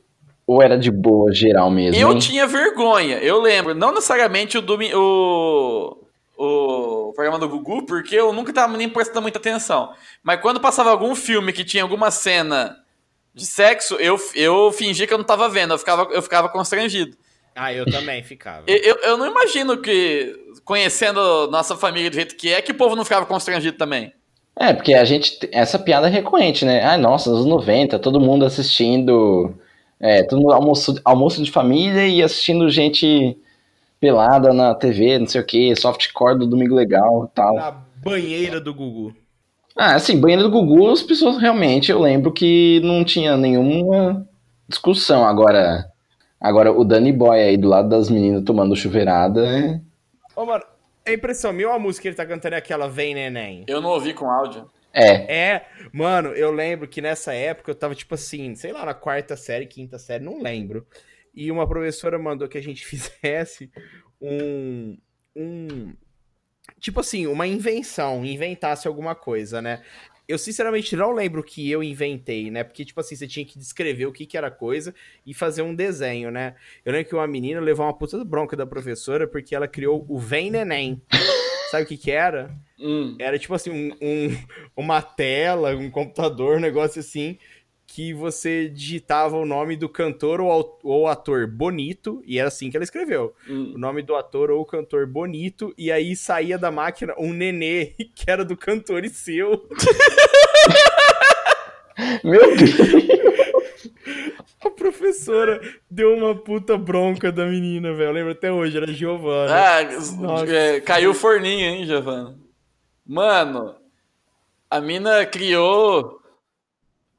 [0.47, 1.99] Ou era de boa geral mesmo?
[2.01, 2.19] Eu hein?
[2.19, 3.75] tinha vergonha, eu lembro.
[3.75, 5.97] Não necessariamente o, domi- o,
[6.37, 9.93] o programa do Gugu, porque eu nunca tava nem prestando muita atenção.
[10.23, 12.77] Mas quando passava algum filme que tinha alguma cena
[13.33, 17.17] de sexo, eu, eu fingia que eu não tava vendo, eu ficava, eu ficava constrangido.
[17.63, 18.63] Ah, eu também ficava.
[18.67, 22.97] Eu, eu, não imagino que, conhecendo nossa família do jeito que é, que o povo
[22.97, 24.15] não ficava constrangido também.
[24.57, 25.47] É, porque a gente.
[25.53, 26.83] Essa piada é recorrente, né?
[26.83, 29.55] Ah, nossa, nos 90, todo mundo assistindo.
[30.01, 33.37] É, todo mundo almoço, almoço de família e assistindo gente
[34.01, 37.57] pelada na TV, não sei o que, softcore do Domingo Legal e tal.
[37.57, 39.15] Na banheira do Gugu.
[39.77, 44.27] Ah, assim, banheiro do Gugu, as pessoas realmente, eu lembro que não tinha nenhuma
[44.67, 45.27] discussão.
[45.27, 45.90] Agora,
[46.41, 49.81] agora o Danny Boy aí do lado das meninas tomando chuveirada, é...
[50.35, 50.65] Ô, mano,
[51.05, 53.65] é impressão minha ou a música que ele tá cantando é aquela Vem Neném?
[53.67, 54.67] Eu não ouvi com áudio.
[54.93, 58.95] é, É, mano, eu lembro que nessa época eu tava, tipo assim, sei lá, na
[58.95, 60.87] quarta série, quinta série, não lembro.
[61.35, 63.71] E uma professora mandou que a gente fizesse
[64.21, 64.97] um.
[65.37, 65.95] um
[66.79, 69.83] tipo assim, uma invenção, inventasse alguma coisa, né?
[70.31, 72.63] Eu sinceramente não lembro o que eu inventei, né?
[72.65, 74.95] Porque, tipo assim, você tinha que descrever o que, que era coisa
[75.27, 76.55] e fazer um desenho, né?
[76.85, 80.19] Eu lembro que uma menina levou uma puta bronca da professora porque ela criou o
[80.19, 81.01] Vem Neném.
[81.71, 82.51] Sabe o que que era?
[82.79, 83.17] Hum.
[83.21, 84.37] Era tipo assim, um, um-
[84.77, 87.39] uma tela, um computador, um negócio assim,
[87.87, 92.77] que você digitava o nome do cantor ou, ou ator bonito, e era assim que
[92.77, 93.35] ela escreveu.
[93.49, 93.73] hum.
[93.75, 98.29] O nome do ator ou cantor bonito, e aí saía da máquina um nenê que
[98.31, 99.69] era do cantor e seu.
[102.25, 102.71] meu Deus.
[104.63, 105.59] A professora
[105.91, 108.11] deu uma puta bronca da menina, velho.
[108.11, 109.55] Eu lembro até hoje, era Giovana.
[109.55, 109.81] Ah,
[110.47, 112.37] é, caiu o forninho, hein, Giovana?
[113.07, 113.75] Mano,
[114.71, 116.21] A mina criou.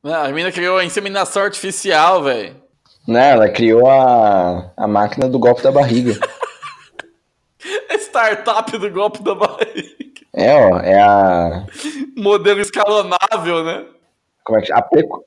[0.04, 2.56] Não, a mina criou a inseminação artificial, velho.
[3.08, 6.14] Né, ela criou a, a máquina do golpe da barriga.
[8.00, 10.22] Startup do golpe da barriga.
[10.34, 11.66] É, ó, é a.
[12.16, 13.86] Modelo escalonável, né?
[14.44, 15.24] Como é que a, precu-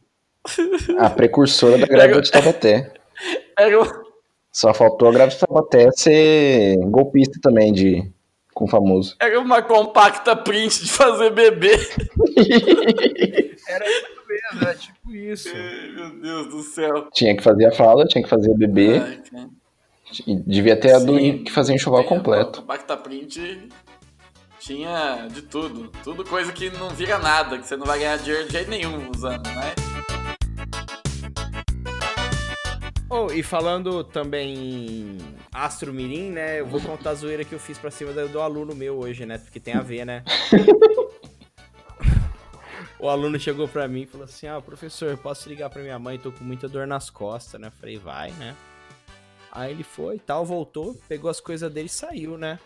[0.98, 2.92] a precursora da grávida de Taubaté.
[4.52, 8.10] Só faltou a grávida de Taubaté ser golpista também de
[8.52, 9.16] com o famoso.
[9.20, 11.72] Era uma compacta print de fazer bebê.
[13.68, 15.48] Era isso mesmo, era tipo isso.
[15.54, 17.08] Ai, Meu Deus do céu.
[17.12, 18.98] Tinha que fazer a fralda, tinha que fazer bebê.
[18.98, 19.20] Ai,
[20.46, 21.42] devia ter a do Sim.
[21.42, 22.60] que fazer enxoval a completo.
[22.60, 23.68] Compacta print
[24.64, 25.90] tinha de tudo.
[26.02, 29.10] Tudo coisa que não vira nada, que você não vai ganhar dinheiro de jeito nenhum
[29.14, 29.74] usando, né?
[33.10, 35.18] Oh, e falando também em
[35.52, 36.60] Astro Mirim, né?
[36.60, 39.26] Eu vou contar a zoeira que eu fiz pra cima do, do aluno meu hoje,
[39.26, 39.36] né?
[39.38, 40.24] Porque tem a ver, né?
[42.98, 46.18] o aluno chegou pra mim e falou assim: Ah, professor, posso ligar pra minha mãe?
[46.18, 47.70] Tô com muita dor nas costas, né?
[47.78, 48.56] Falei, vai, né?
[49.52, 52.58] Aí ele foi e tal, voltou, pegou as coisas dele e saiu, né?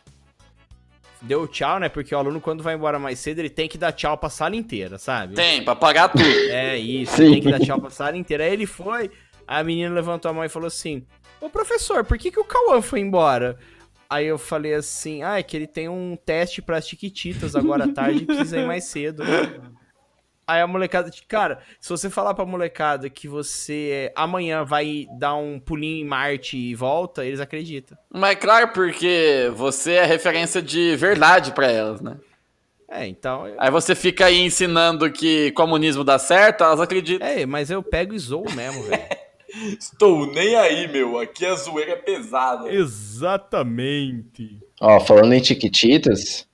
[1.21, 1.89] Deu tchau, né?
[1.89, 4.55] Porque o aluno, quando vai embora mais cedo, ele tem que dar tchau pra sala
[4.55, 5.35] inteira, sabe?
[5.35, 6.23] Tem, pra pagar tudo.
[6.23, 7.33] É isso, Sim.
[7.33, 8.45] tem que dar tchau pra sala inteira.
[8.45, 9.11] Aí ele foi,
[9.47, 11.05] a menina levantou a mão e falou assim:
[11.41, 13.59] Ô professor, por que, que o Cauã foi embora?
[14.09, 17.93] Aí eu falei assim: Ah, é que ele tem um teste pras Chiquititas agora à
[17.93, 19.25] tarde e precisa ir mais cedo.
[20.49, 25.61] Aí a molecada, cara, se você falar pra molecada que você amanhã vai dar um
[25.61, 27.99] pulinho em Marte e volta, eles acreditam.
[28.11, 32.17] Mas claro, porque você é referência de verdade pra elas, né?
[32.91, 33.47] É, então.
[33.47, 37.29] eu- Aí você fica aí ensinando que comunismo dá certo, elas acreditam.
[37.29, 39.03] É, mas eu pego e zoo mesmo, velho.
[39.79, 41.19] Estou nem aí, meu.
[41.19, 42.73] Aqui a zoeira é pesada.
[42.73, 44.59] Exatamente.
[44.81, 46.47] Ó, falando em Chiquititas,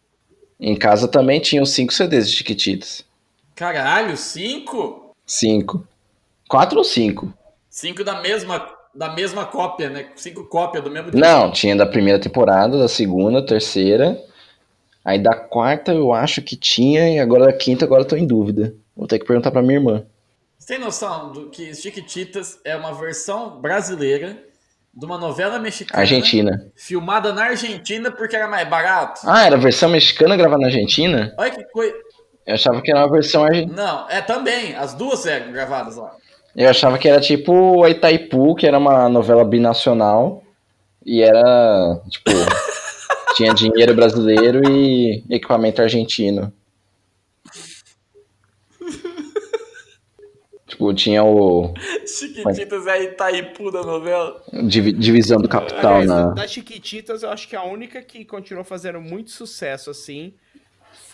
[0.58, 3.04] em casa também tinha os 5 CDs de Chiquititas.
[3.54, 5.14] Caralho, cinco?
[5.26, 5.86] 5.
[6.48, 7.32] 4 ou 5?
[7.70, 10.06] Cinco da mesma, da mesma cópia, né?
[10.16, 11.26] Cinco cópias do mesmo disco.
[11.26, 14.20] Não, tinha da primeira temporada, da segunda, terceira.
[15.04, 18.26] Aí da quarta eu acho que tinha, e agora da quinta agora eu tô em
[18.26, 18.74] dúvida.
[18.96, 20.04] Vou ter que perguntar pra minha irmã.
[20.58, 24.38] Você tem noção do que Chiquititas é uma versão brasileira
[24.94, 26.72] de uma novela mexicana Argentina.
[26.76, 29.20] filmada na Argentina porque era mais barato?
[29.24, 31.34] Ah, era a versão mexicana gravada na Argentina?
[31.36, 31.94] Olha que coisa.
[32.46, 33.74] Eu achava que era uma versão argentina.
[33.74, 34.74] Não, é também.
[34.74, 36.14] As duas eram gravadas lá.
[36.54, 40.42] Eu achava que era tipo a Itaipu, que era uma novela binacional.
[41.04, 42.30] E era, tipo,
[43.36, 46.52] tinha dinheiro brasileiro e equipamento argentino.
[50.66, 51.72] Tipo, tinha o
[52.06, 54.42] Chiquititas é a Itaipu da novela.
[54.66, 56.26] divi- divisão do capital Aliás, na.
[56.30, 60.34] Das Chiquititas, eu acho que a única que continuou fazendo muito sucesso, assim,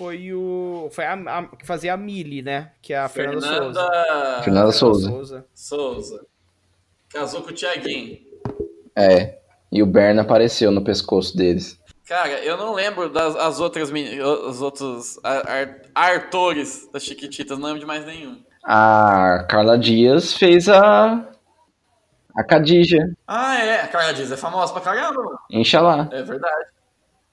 [0.01, 0.89] foi o.
[0.93, 2.73] Foi a, a- que fazia a Mili, né?
[2.81, 3.81] Que é a Fernanda, Souza.
[3.93, 5.47] Fernanda Fernanda Souza.
[5.55, 6.27] Souza.
[7.11, 8.19] Casou com o Tiaguinho.
[8.97, 9.39] É.
[9.71, 11.79] E o Berna apareceu no pescoço deles.
[12.09, 17.67] Cara, eu não lembro das as outras os outros ar- ar- artores das Chiquititas, não
[17.67, 18.41] lembro de mais nenhum.
[18.65, 21.27] A Carla Dias fez a.
[22.35, 22.99] A Khadija.
[23.27, 25.39] Ah, é, a Carla Dias é famosa pra caramba.
[25.51, 26.09] Inxalá.
[26.11, 26.71] É verdade.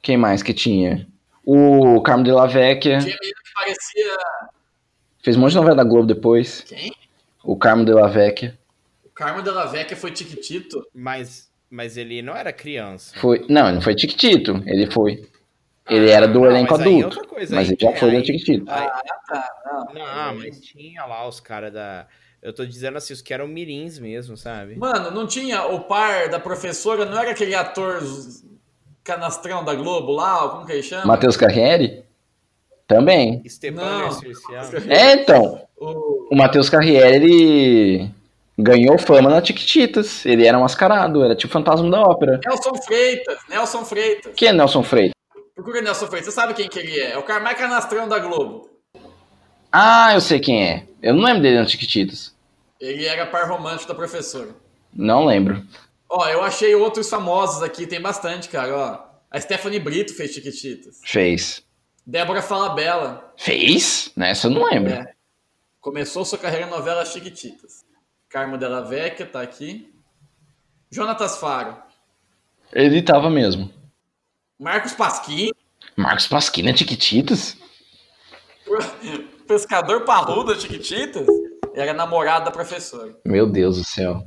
[0.02, 1.08] Quem mais que tinha?
[1.50, 2.98] O Carmo de la Vecchia.
[3.00, 4.18] Tinha menino que parecia.
[5.24, 6.62] Fez um monte de novela da Globo depois.
[6.68, 6.92] Quem?
[7.42, 8.60] O Carmo de la Vecchia.
[9.06, 10.86] O Carmo Della Vecchia foi Tiquitito.
[10.94, 13.18] Mas, mas ele não era criança.
[13.18, 13.46] Foi.
[13.50, 14.62] Não, ele não foi Tiquitito.
[14.66, 15.26] Ele foi.
[15.90, 17.06] Ele era do Não, elenco mas é adulto.
[17.06, 18.66] outra coisa, mas aí ele já foi aí- do Tiquitito.
[18.70, 18.88] aí-
[19.28, 19.94] Tá, não.
[19.94, 22.08] Não, mas tinha lá os caras da.
[22.42, 24.76] Eu tô dizendo assim, os que eram mirins mesmo, sabe?
[24.76, 28.02] Mano, não tinha o par da professora, não era aquele ator
[29.08, 31.06] canastrão da Globo lá, como que ele chama?
[31.06, 32.04] Matheus Carriere?
[32.86, 33.42] Também.
[33.74, 34.10] Não.
[34.90, 35.62] É, então.
[35.78, 36.28] O...
[36.30, 38.12] O Matheus Carriere, ele
[38.58, 40.26] ganhou fama na Tiquititas.
[40.26, 42.40] Ele era mascarado, era tipo fantasma da ópera.
[42.46, 44.34] Nelson Freitas, Nelson Freitas.
[44.36, 45.14] Quem é Nelson Freitas?
[45.56, 47.14] Procura Nelson Freitas, você sabe quem que ele é?
[47.14, 48.70] É o cara mais canastrão da Globo.
[49.72, 50.84] Ah, eu sei quem é.
[51.02, 52.36] Eu não lembro dele no Tiquititas.
[52.80, 54.50] Ele era par romântico da professora.
[54.94, 55.64] Não lembro.
[56.10, 59.08] Ó, eu achei outros famosos aqui, tem bastante, cara, ó.
[59.30, 61.00] A Stephanie Brito fez Chiquititas.
[61.04, 61.64] Fez.
[62.06, 63.34] Débora Falabella.
[63.38, 64.12] Fez?
[64.16, 64.94] Nessa eu não lembro.
[64.94, 65.14] É.
[65.82, 67.86] Começou sua carreira em novela Chiquititas.
[68.30, 69.94] Carmo Della Vecchia tá aqui.
[70.90, 71.78] Jonatas Faro.
[72.72, 73.72] Ele tava mesmo.
[74.58, 75.52] Marcos Pasquim.
[75.96, 77.58] Marcos Pasquina Tiquititas?
[79.48, 81.28] Pescador parrudo da Chiquititas.
[81.74, 83.18] Era namorado da professora.
[83.26, 84.26] Meu Deus do céu.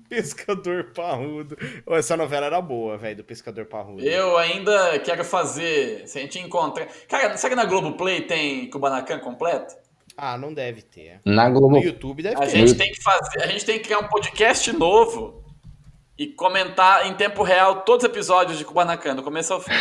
[0.08, 1.56] Pescador Parrudo.
[1.90, 4.02] Essa novela era boa, velho, do Pescador Parrudo.
[4.04, 6.06] Eu ainda quero fazer.
[6.06, 6.86] Se a gente encontrar.
[7.08, 9.74] Cara, será que na Globoplay tem Kubanacan completo?
[10.16, 11.20] Ah, não deve ter.
[11.24, 11.78] Na No Globo.
[11.78, 12.50] YouTube deve A ter.
[12.50, 13.42] gente tem que fazer.
[13.42, 15.42] A gente tem que criar um podcast novo
[16.18, 19.72] e comentar em tempo real todos os episódios de Kubanacan, do começo ao fim.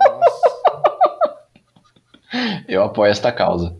[0.00, 1.44] Nossa.
[2.68, 3.76] Eu apoio esta causa.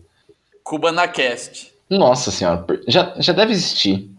[0.63, 1.71] Kubanacast.
[1.89, 4.09] Nossa senhora, já, já deve existir.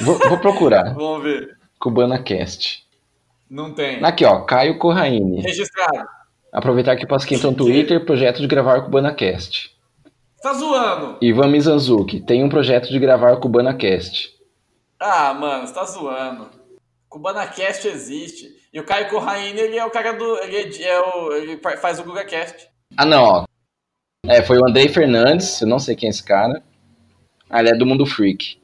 [0.00, 0.94] Vou, vou procurar.
[0.94, 1.56] Vamos ver.
[1.78, 2.86] CubanaCast.
[3.50, 4.02] Não tem.
[4.04, 5.42] Aqui, ó, Caio Corraine.
[5.42, 6.06] Registrado.
[6.52, 9.70] Aproveitar que tá no Twitter, projeto de gravar CubanaCast.
[10.42, 11.18] Tá zoando.
[11.20, 14.32] Ivan Mizanzuki, tem um projeto de gravar CubanaCast.
[14.98, 16.62] Ah, mano, você tá zoando.
[17.12, 18.48] Kubanacast existe.
[18.72, 20.38] E o Caio Corraine, ele é o cara do.
[20.38, 22.68] Ele, é o, ele faz o GugaCast.
[22.96, 23.44] Ah, não, ó.
[24.26, 26.62] É, foi o Andrei Fernandes, eu não sei quem é esse cara.
[27.50, 28.61] Ah, ele é do Mundo Freak.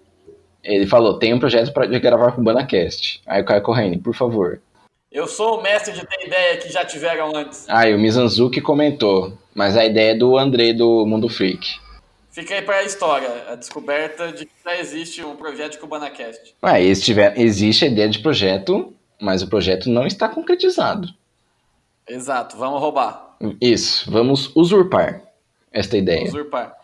[0.69, 3.23] Ele falou, tem um projeto de gravar CubanaCast.
[3.27, 4.61] Aí o Caio Corraine, por favor.
[5.11, 7.64] Eu sou o mestre de ter ideia que já tiveram antes.
[7.66, 11.66] Ah, e o Mizanzuki comentou, mas a ideia é do Andrei do Mundo Freak.
[12.31, 16.55] Fica aí pra história, a descoberta de que já existe um projeto de Kubanacast.
[16.61, 21.09] Ah, tiver, existe a ideia de projeto, mas o projeto não está concretizado.
[22.07, 25.23] Exato, vamos roubar, Isso, vamos usurpar
[25.73, 26.25] esta ideia.
[26.25, 26.78] usurpar.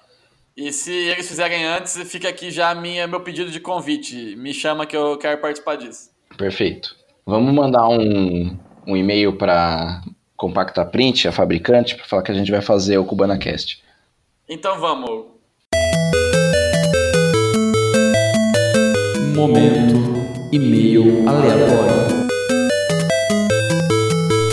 [0.57, 4.37] E se eles fizerem antes, fica aqui já a minha, meu pedido de convite.
[4.37, 6.11] Me chama que eu quero participar disso.
[6.39, 6.95] Perfeito.
[7.27, 10.01] Vamos mandar um, um e-mail para
[10.37, 13.83] Compacta Print, a fabricante, para falar que a gente vai fazer o CubanaCast.
[14.49, 15.25] Então vamos.
[19.35, 20.15] Momento
[20.53, 22.29] e-mail aleatório.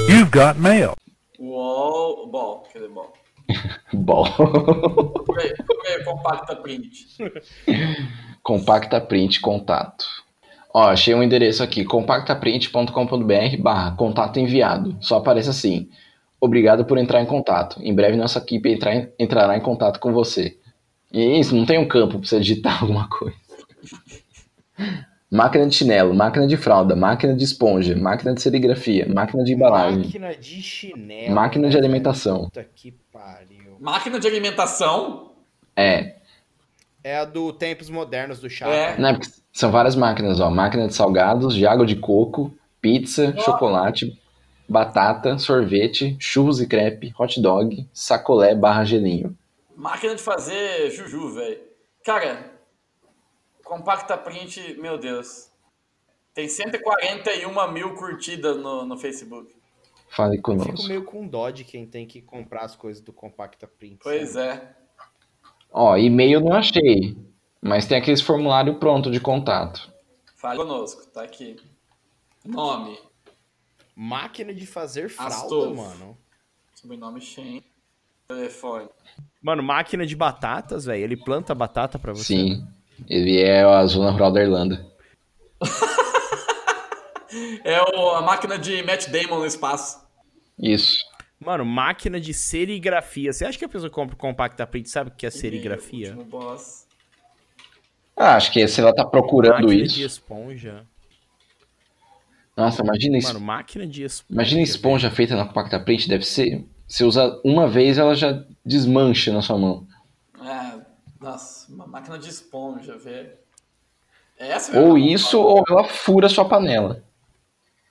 [0.09, 0.93] You've got mail.
[1.39, 3.20] Uol, bom, quer dizer, bom.
[3.93, 4.25] Bom,
[6.05, 6.89] compacta print.
[8.43, 10.05] Compacta Print Contato.
[10.73, 14.97] Ó, achei um endereço aqui, compactaprint.com.br barra contato enviado.
[15.01, 15.89] Só aparece assim.
[16.39, 17.79] Obrigado por entrar em contato.
[17.83, 20.57] Em breve nossa equipe entrar entrará em contato com você.
[21.11, 23.35] E isso, não tem um campo para você digitar alguma coisa.
[25.31, 29.99] Máquina de chinelo, máquina de fralda, máquina de esponja, máquina de serigrafia, máquina de embalagem,
[30.03, 31.33] Máquina de chinelo.
[31.33, 32.43] máquina de alimentação.
[32.45, 33.77] Puta que pariu.
[33.79, 35.31] Máquina de alimentação?
[35.75, 36.15] É,
[37.03, 38.71] É a do Tempos Modernos do Chaco.
[38.71, 38.97] É.
[38.99, 39.17] né,
[39.53, 40.49] são várias máquinas, ó.
[40.51, 43.41] Máquina de salgados, de água de coco, pizza, Ó.
[43.41, 44.19] chocolate,
[44.67, 49.35] batata, sorvete, churros e crepe, hot dog, sacolé barra gelinho.
[49.75, 51.57] Máquina de fazer juju, velho.
[52.05, 52.50] Cara,
[53.71, 55.49] compacta print, meu Deus.
[56.33, 59.55] Tem 141 mil curtidas no, no Facebook.
[60.09, 60.87] Fale Eu fico conosco.
[60.89, 63.99] meio com dó de quem tem que comprar as coisas do Compacta Print.
[64.03, 64.59] Pois sabe?
[64.59, 64.75] é.
[65.71, 67.15] Ó, e-mail não achei,
[67.61, 69.89] mas tem aqueles formulário pronto de contato.
[70.35, 71.55] Fale conosco, tá aqui.
[72.43, 72.99] Nome,
[73.95, 75.75] Máquina de fazer fralda, Astolfo.
[75.81, 76.17] mano.
[76.73, 77.63] sobrenome Shen,
[78.27, 78.89] telefone.
[79.41, 81.03] Mano, máquina de batatas, velho.
[81.03, 82.23] Ele planta batata pra você.
[82.33, 82.67] Sim,
[83.09, 84.85] ele é a zona rural da Irlanda.
[87.63, 90.01] É o- a máquina de Matt Damon no espaço.
[90.59, 90.93] Isso.
[91.39, 93.31] Mano, máquina de serigrafia.
[93.31, 96.13] Você acha que a pessoa compra o Compacta Print sabe o que é serigrafia?
[96.29, 96.85] Boss.
[98.17, 99.95] Ah, acho que se ela tá procurando Máquina isso.
[99.95, 100.85] de esponja.
[102.55, 103.27] Nossa, imagina isso.
[103.33, 104.33] Mano, máquina de esponja.
[104.33, 106.65] Imagina esponja feita na compacta print, deve ser.
[106.85, 109.87] Você usa uma vez, ela já desmancha na sua mão.
[111.21, 113.31] Nossa, uma máquina de esponja, velho.
[114.39, 117.03] É essa Ou isso, ou ela fura sua panela.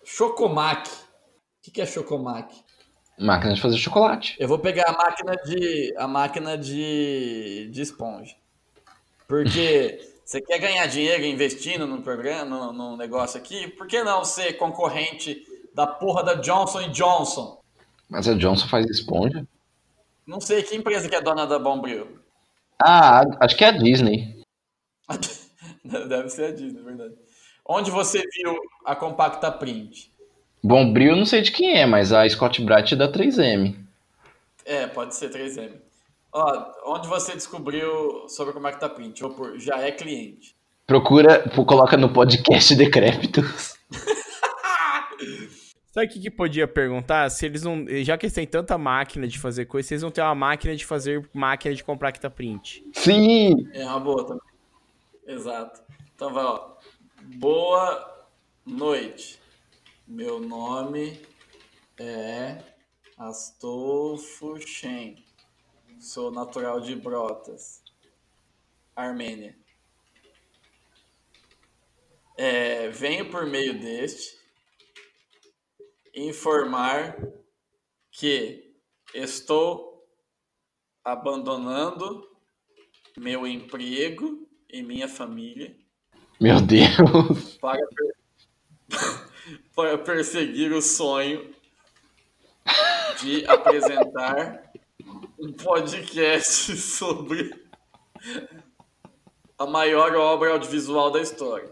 [0.04, 0.90] Chocomac.
[0.90, 2.52] O que, é Chocomac?
[3.16, 4.34] Máquina de fazer chocolate.
[4.36, 8.34] Eu vou pegar a máquina de a máquina de, de esponja.
[9.28, 14.24] Porque você quer ganhar dinheiro investindo no programa, no, no negócio aqui, por que não
[14.24, 17.60] ser concorrente da porra da Johnson Johnson?
[18.08, 19.46] Mas a Johnson faz esponja?
[20.26, 22.20] Não sei que empresa que é dona da Bombril.
[22.82, 24.42] Ah, acho que é a Disney.
[25.84, 27.14] Deve ser a Disney, é verdade.
[27.66, 30.10] Onde você viu a compacta print?
[30.62, 33.76] Bombril não sei de quem é, mas a Scott Bright é da 3M.
[34.64, 35.72] É, pode ser 3M.
[36.32, 39.20] Ó, onde você descobriu sobre a compacta print?
[39.22, 40.54] Vou por já é cliente.
[40.86, 43.74] Procura, coloca no podcast Decrépitos.
[45.91, 47.28] Sabe o que, que podia perguntar?
[47.30, 47.84] Se eles não.
[48.05, 50.86] Já que eles têm tanta máquina de fazer coisa, eles não têm uma máquina de
[50.86, 52.84] fazer máquina de Compacta Print.
[52.93, 53.68] Sim!
[53.72, 54.43] É uma boa também.
[55.26, 55.82] Exato.
[56.14, 56.76] Então vai, ó.
[57.38, 58.28] Boa
[58.64, 59.41] noite.
[60.07, 61.20] Meu nome
[61.99, 62.62] é
[63.18, 65.24] Astolfo Shen.
[65.99, 67.82] Sou natural de Brotas,
[68.95, 69.57] Armênia.
[72.38, 74.39] É, venho por meio deste
[76.14, 77.16] informar
[78.11, 78.74] que
[79.14, 80.06] estou
[81.04, 82.28] abandonando
[83.16, 85.76] meu emprego e minha família
[86.40, 87.56] Meu Deus.
[87.61, 88.16] para, per-
[89.74, 91.54] para perseguir o sonho
[93.20, 94.70] de apresentar
[95.38, 97.50] um podcast sobre
[99.58, 101.70] a maior obra audiovisual da história.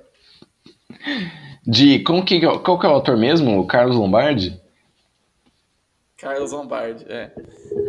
[1.68, 2.02] De.
[2.02, 3.60] Como que, qual que é o autor mesmo?
[3.60, 4.58] O Carlos Lombardi?
[6.16, 7.30] Carlos Lombardi, é.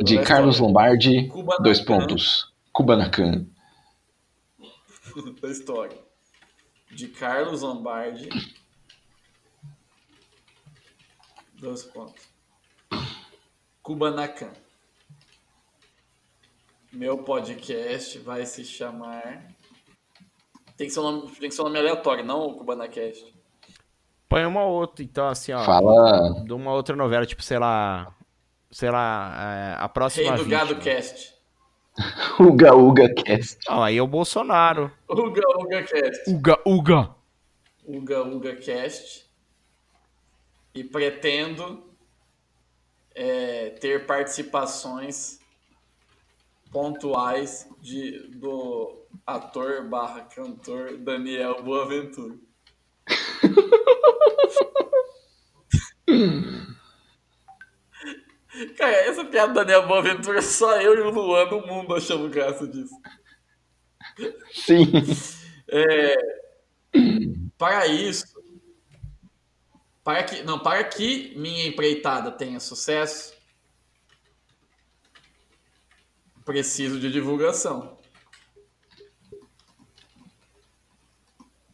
[0.04, 0.68] De Da Carlos história.
[0.68, 1.64] Lombardi, Kubanacan.
[1.64, 2.54] dois pontos.
[2.74, 3.46] Kubanacan.
[5.42, 5.98] da história.
[6.92, 8.28] De Carlos Lombardi.
[11.54, 12.28] Dois pontos.
[13.82, 14.52] Kubanacan.
[16.92, 19.56] Meu podcast vai se chamar.
[20.76, 23.39] Tem que ser um nome, tem que ser um nome aleatório, não o Kubanacast.
[24.30, 25.66] Põe uma outra, então, assim, ó.
[25.66, 26.44] Fala.
[26.46, 28.16] De uma outra novela, tipo, sei lá.
[28.70, 29.34] Sei lá,
[29.80, 30.50] é, a próxima Rei do.
[30.50, 31.34] Gado Cast.
[32.40, 33.58] Uga Uga Cast.
[33.68, 34.92] Não, aí é o Bolsonaro.
[35.10, 36.30] Uga Uga Cast.
[36.30, 37.16] Uga, Uga.
[37.84, 39.28] Uga Uga Cast.
[40.76, 41.84] E pretendo
[43.16, 45.40] é, ter participações
[46.72, 52.36] pontuais de, do ator barra cantor Daniel Boaventura.
[58.78, 62.68] Cara, essa piada do Daniel Boaventura, só eu e o Luan no mundo achamos graça
[62.68, 62.96] disso.
[64.52, 64.92] Sim.
[65.68, 66.16] É,
[67.58, 68.26] para isso,
[70.04, 73.34] para que, não, para que minha empreitada tenha sucesso,
[76.44, 78.00] preciso de divulgação.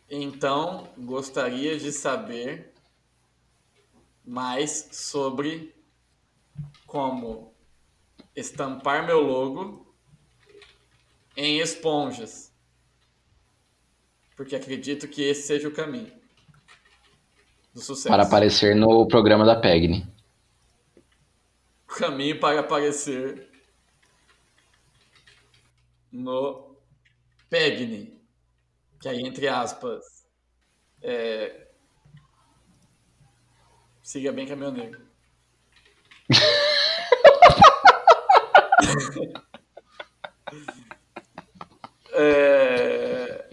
[0.10, 2.75] Então, gostaria de saber
[4.26, 5.76] mais sobre
[6.86, 7.54] como
[8.36, 9.94] estampar meu logo
[11.38, 12.56] em esponjas
[14.36, 16.12] porque acredito que esse seja o caminho
[17.74, 18.10] do sucesso.
[18.10, 20.06] Para aparecer no programa da Pegni.
[21.88, 23.50] O caminho para aparecer
[26.12, 26.76] no
[27.50, 28.22] Pegni,
[29.00, 30.04] que aí, entre aspas,
[31.02, 31.65] é...
[34.06, 35.02] siga bem caminhoneiro.
[42.14, 43.50] é...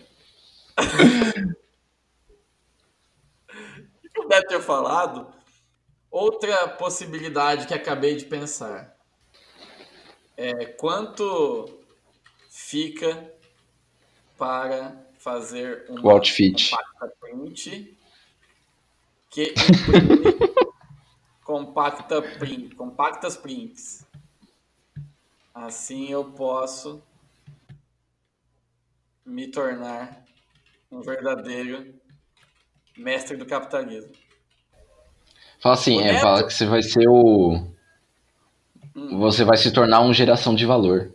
[4.05, 5.33] O que eu deve ter falado?
[6.11, 8.95] Outra possibilidade que acabei de pensar
[10.37, 11.81] é quanto
[12.51, 13.33] fica
[14.37, 16.75] para fazer O uma outfit.
[17.21, 17.97] print
[19.33, 19.55] que
[21.43, 24.07] compacta print, compactas prints.
[25.55, 27.03] Assim eu posso
[29.25, 30.23] me tornar
[30.91, 31.95] um verdadeiro
[32.97, 34.13] mestre do capitalismo.
[35.61, 37.73] Fala assim, é, fala que você vai ser o.
[39.19, 41.11] Você vai se tornar um geração de valor.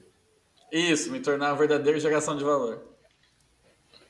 [0.72, 2.84] Isso, me tornar uma verdadeira geração de valor.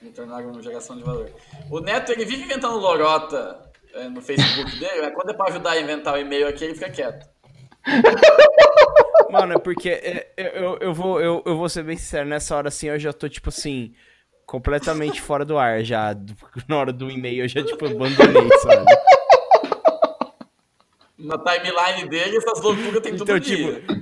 [0.02, 1.30] Me tornar uma geração de valor.
[1.70, 3.67] O Neto, ele vive inventando lorota
[4.10, 6.90] no Facebook dele, mas quando é pra ajudar a inventar o e-mail aqui, ele fica
[6.90, 7.28] quieto.
[9.32, 12.56] Mano, é porque é, eu, eu, eu vou, eu, eu vou ser bem sincero, nessa
[12.56, 13.94] hora assim eu já tô, tipo assim,
[14.46, 16.16] completamente fora do ar já.
[16.68, 18.86] Na hora do e-mail eu já, tipo, abandonei, sabe?
[21.18, 23.56] Na timeline dele, essas loucuras tem tudo Então, aqui.
[23.56, 23.94] tipo,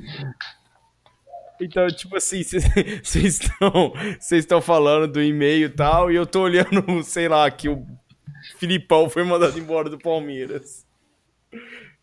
[1.61, 6.41] Então, tipo assim, vocês estão vocês estão falando do e-mail e tal, e eu tô
[6.41, 7.85] olhando, sei lá, que o
[8.57, 10.85] Filipão foi mandado embora do Palmeiras.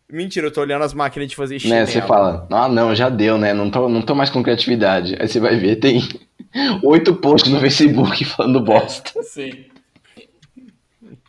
[0.09, 1.79] Mentira, eu tô olhando as máquinas de fazer chinelo.
[1.81, 1.85] Né?
[1.91, 3.53] Você fala, ah não, já deu, né?
[3.53, 5.15] Não tô, não tô mais com criatividade.
[5.19, 6.01] Aí você vai ver, tem
[6.83, 9.23] oito posts no Facebook falando bosta.
[9.23, 9.65] Sim.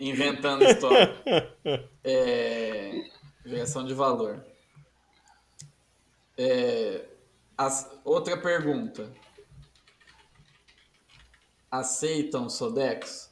[0.00, 1.14] Inventando história.
[2.06, 2.92] É...
[3.86, 4.44] De valor.
[6.36, 7.06] É...
[7.56, 9.10] as- Outra pergunta.
[11.70, 13.30] Aceitam Sodex?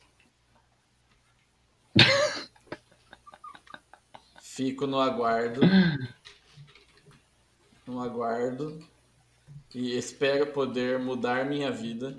[4.40, 5.60] Fico no aguardo.
[7.86, 8.78] No aguardo.
[9.74, 12.16] E espero poder mudar minha vida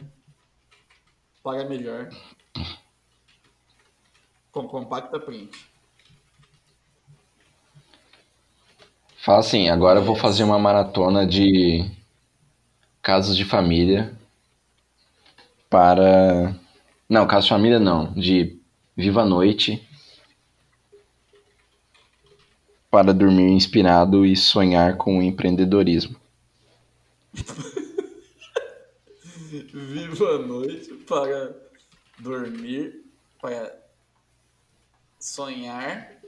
[1.44, 2.10] para melhor
[4.52, 5.68] com compacta print.
[9.18, 11.90] Fala assim, agora eu vou fazer uma maratona de
[13.02, 14.14] casos de família
[15.70, 16.56] para.
[17.10, 18.53] Não, casos de família não, de
[18.96, 19.88] Viva a noite.
[22.92, 26.16] Para dormir inspirado e sonhar com o empreendedorismo.
[29.74, 31.56] Viva a noite para
[32.20, 33.04] dormir,
[33.42, 33.76] para
[35.20, 36.22] sonhar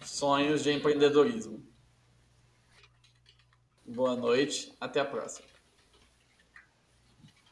[0.00, 1.60] sonhos de empreendedorismo.
[3.84, 5.55] Boa noite, até a próxima.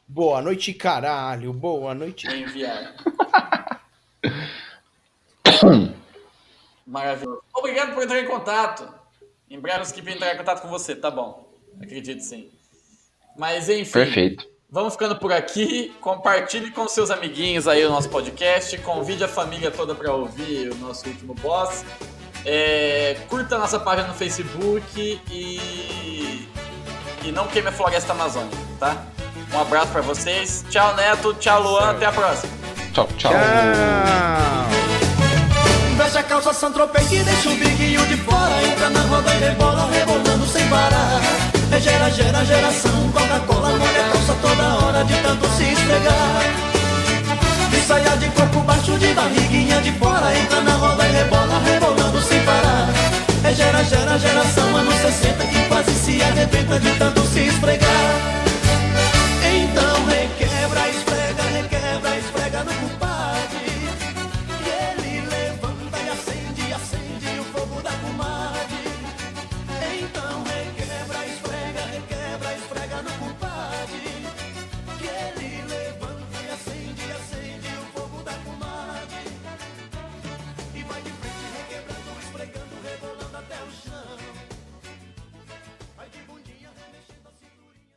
[0.07, 1.51] Boa noite, caralho.
[1.51, 2.27] Boa noite.
[2.27, 2.95] Enviar.
[6.85, 7.41] Maravilhoso.
[7.53, 8.87] Obrigado por entrar em contato.
[9.49, 11.51] Em breve os que entrar em contato com você, tá bom.
[11.81, 12.51] Acredito sim.
[13.35, 13.91] Mas enfim.
[13.91, 14.47] Perfeito.
[14.69, 15.93] Vamos ficando por aqui.
[16.01, 18.77] Compartilhe com seus amiguinhos aí o nosso podcast.
[18.79, 21.83] Convide a família toda para ouvir o nosso último boss.
[22.45, 26.47] É, curta a nossa página no Facebook e,
[27.23, 29.14] e não queime a floresta amazônica, tá?
[29.53, 30.65] Um abraço para vocês.
[30.69, 31.33] Tchau, Neto.
[31.35, 31.91] Tchau, Luan.
[31.91, 32.53] Até a próxima.
[32.93, 33.31] Tchau, tchau.
[33.31, 34.75] Tchau.
[35.97, 39.89] Veste a calça Santropei que deixa o biguinho de fora Entra na roda e rebola,
[39.91, 41.21] rebolando sem parar
[41.71, 46.43] É gera, gera, geração Coca-Cola molha a calça toda hora De tanto se esfregar
[47.69, 52.21] De saia de corpo baixo, de barriguinha de fora Entra na roda e rebola, rebolando
[52.21, 52.89] sem parar
[53.43, 57.25] É gera, gera, geração Anos 60 que quase se arrebenta De tanto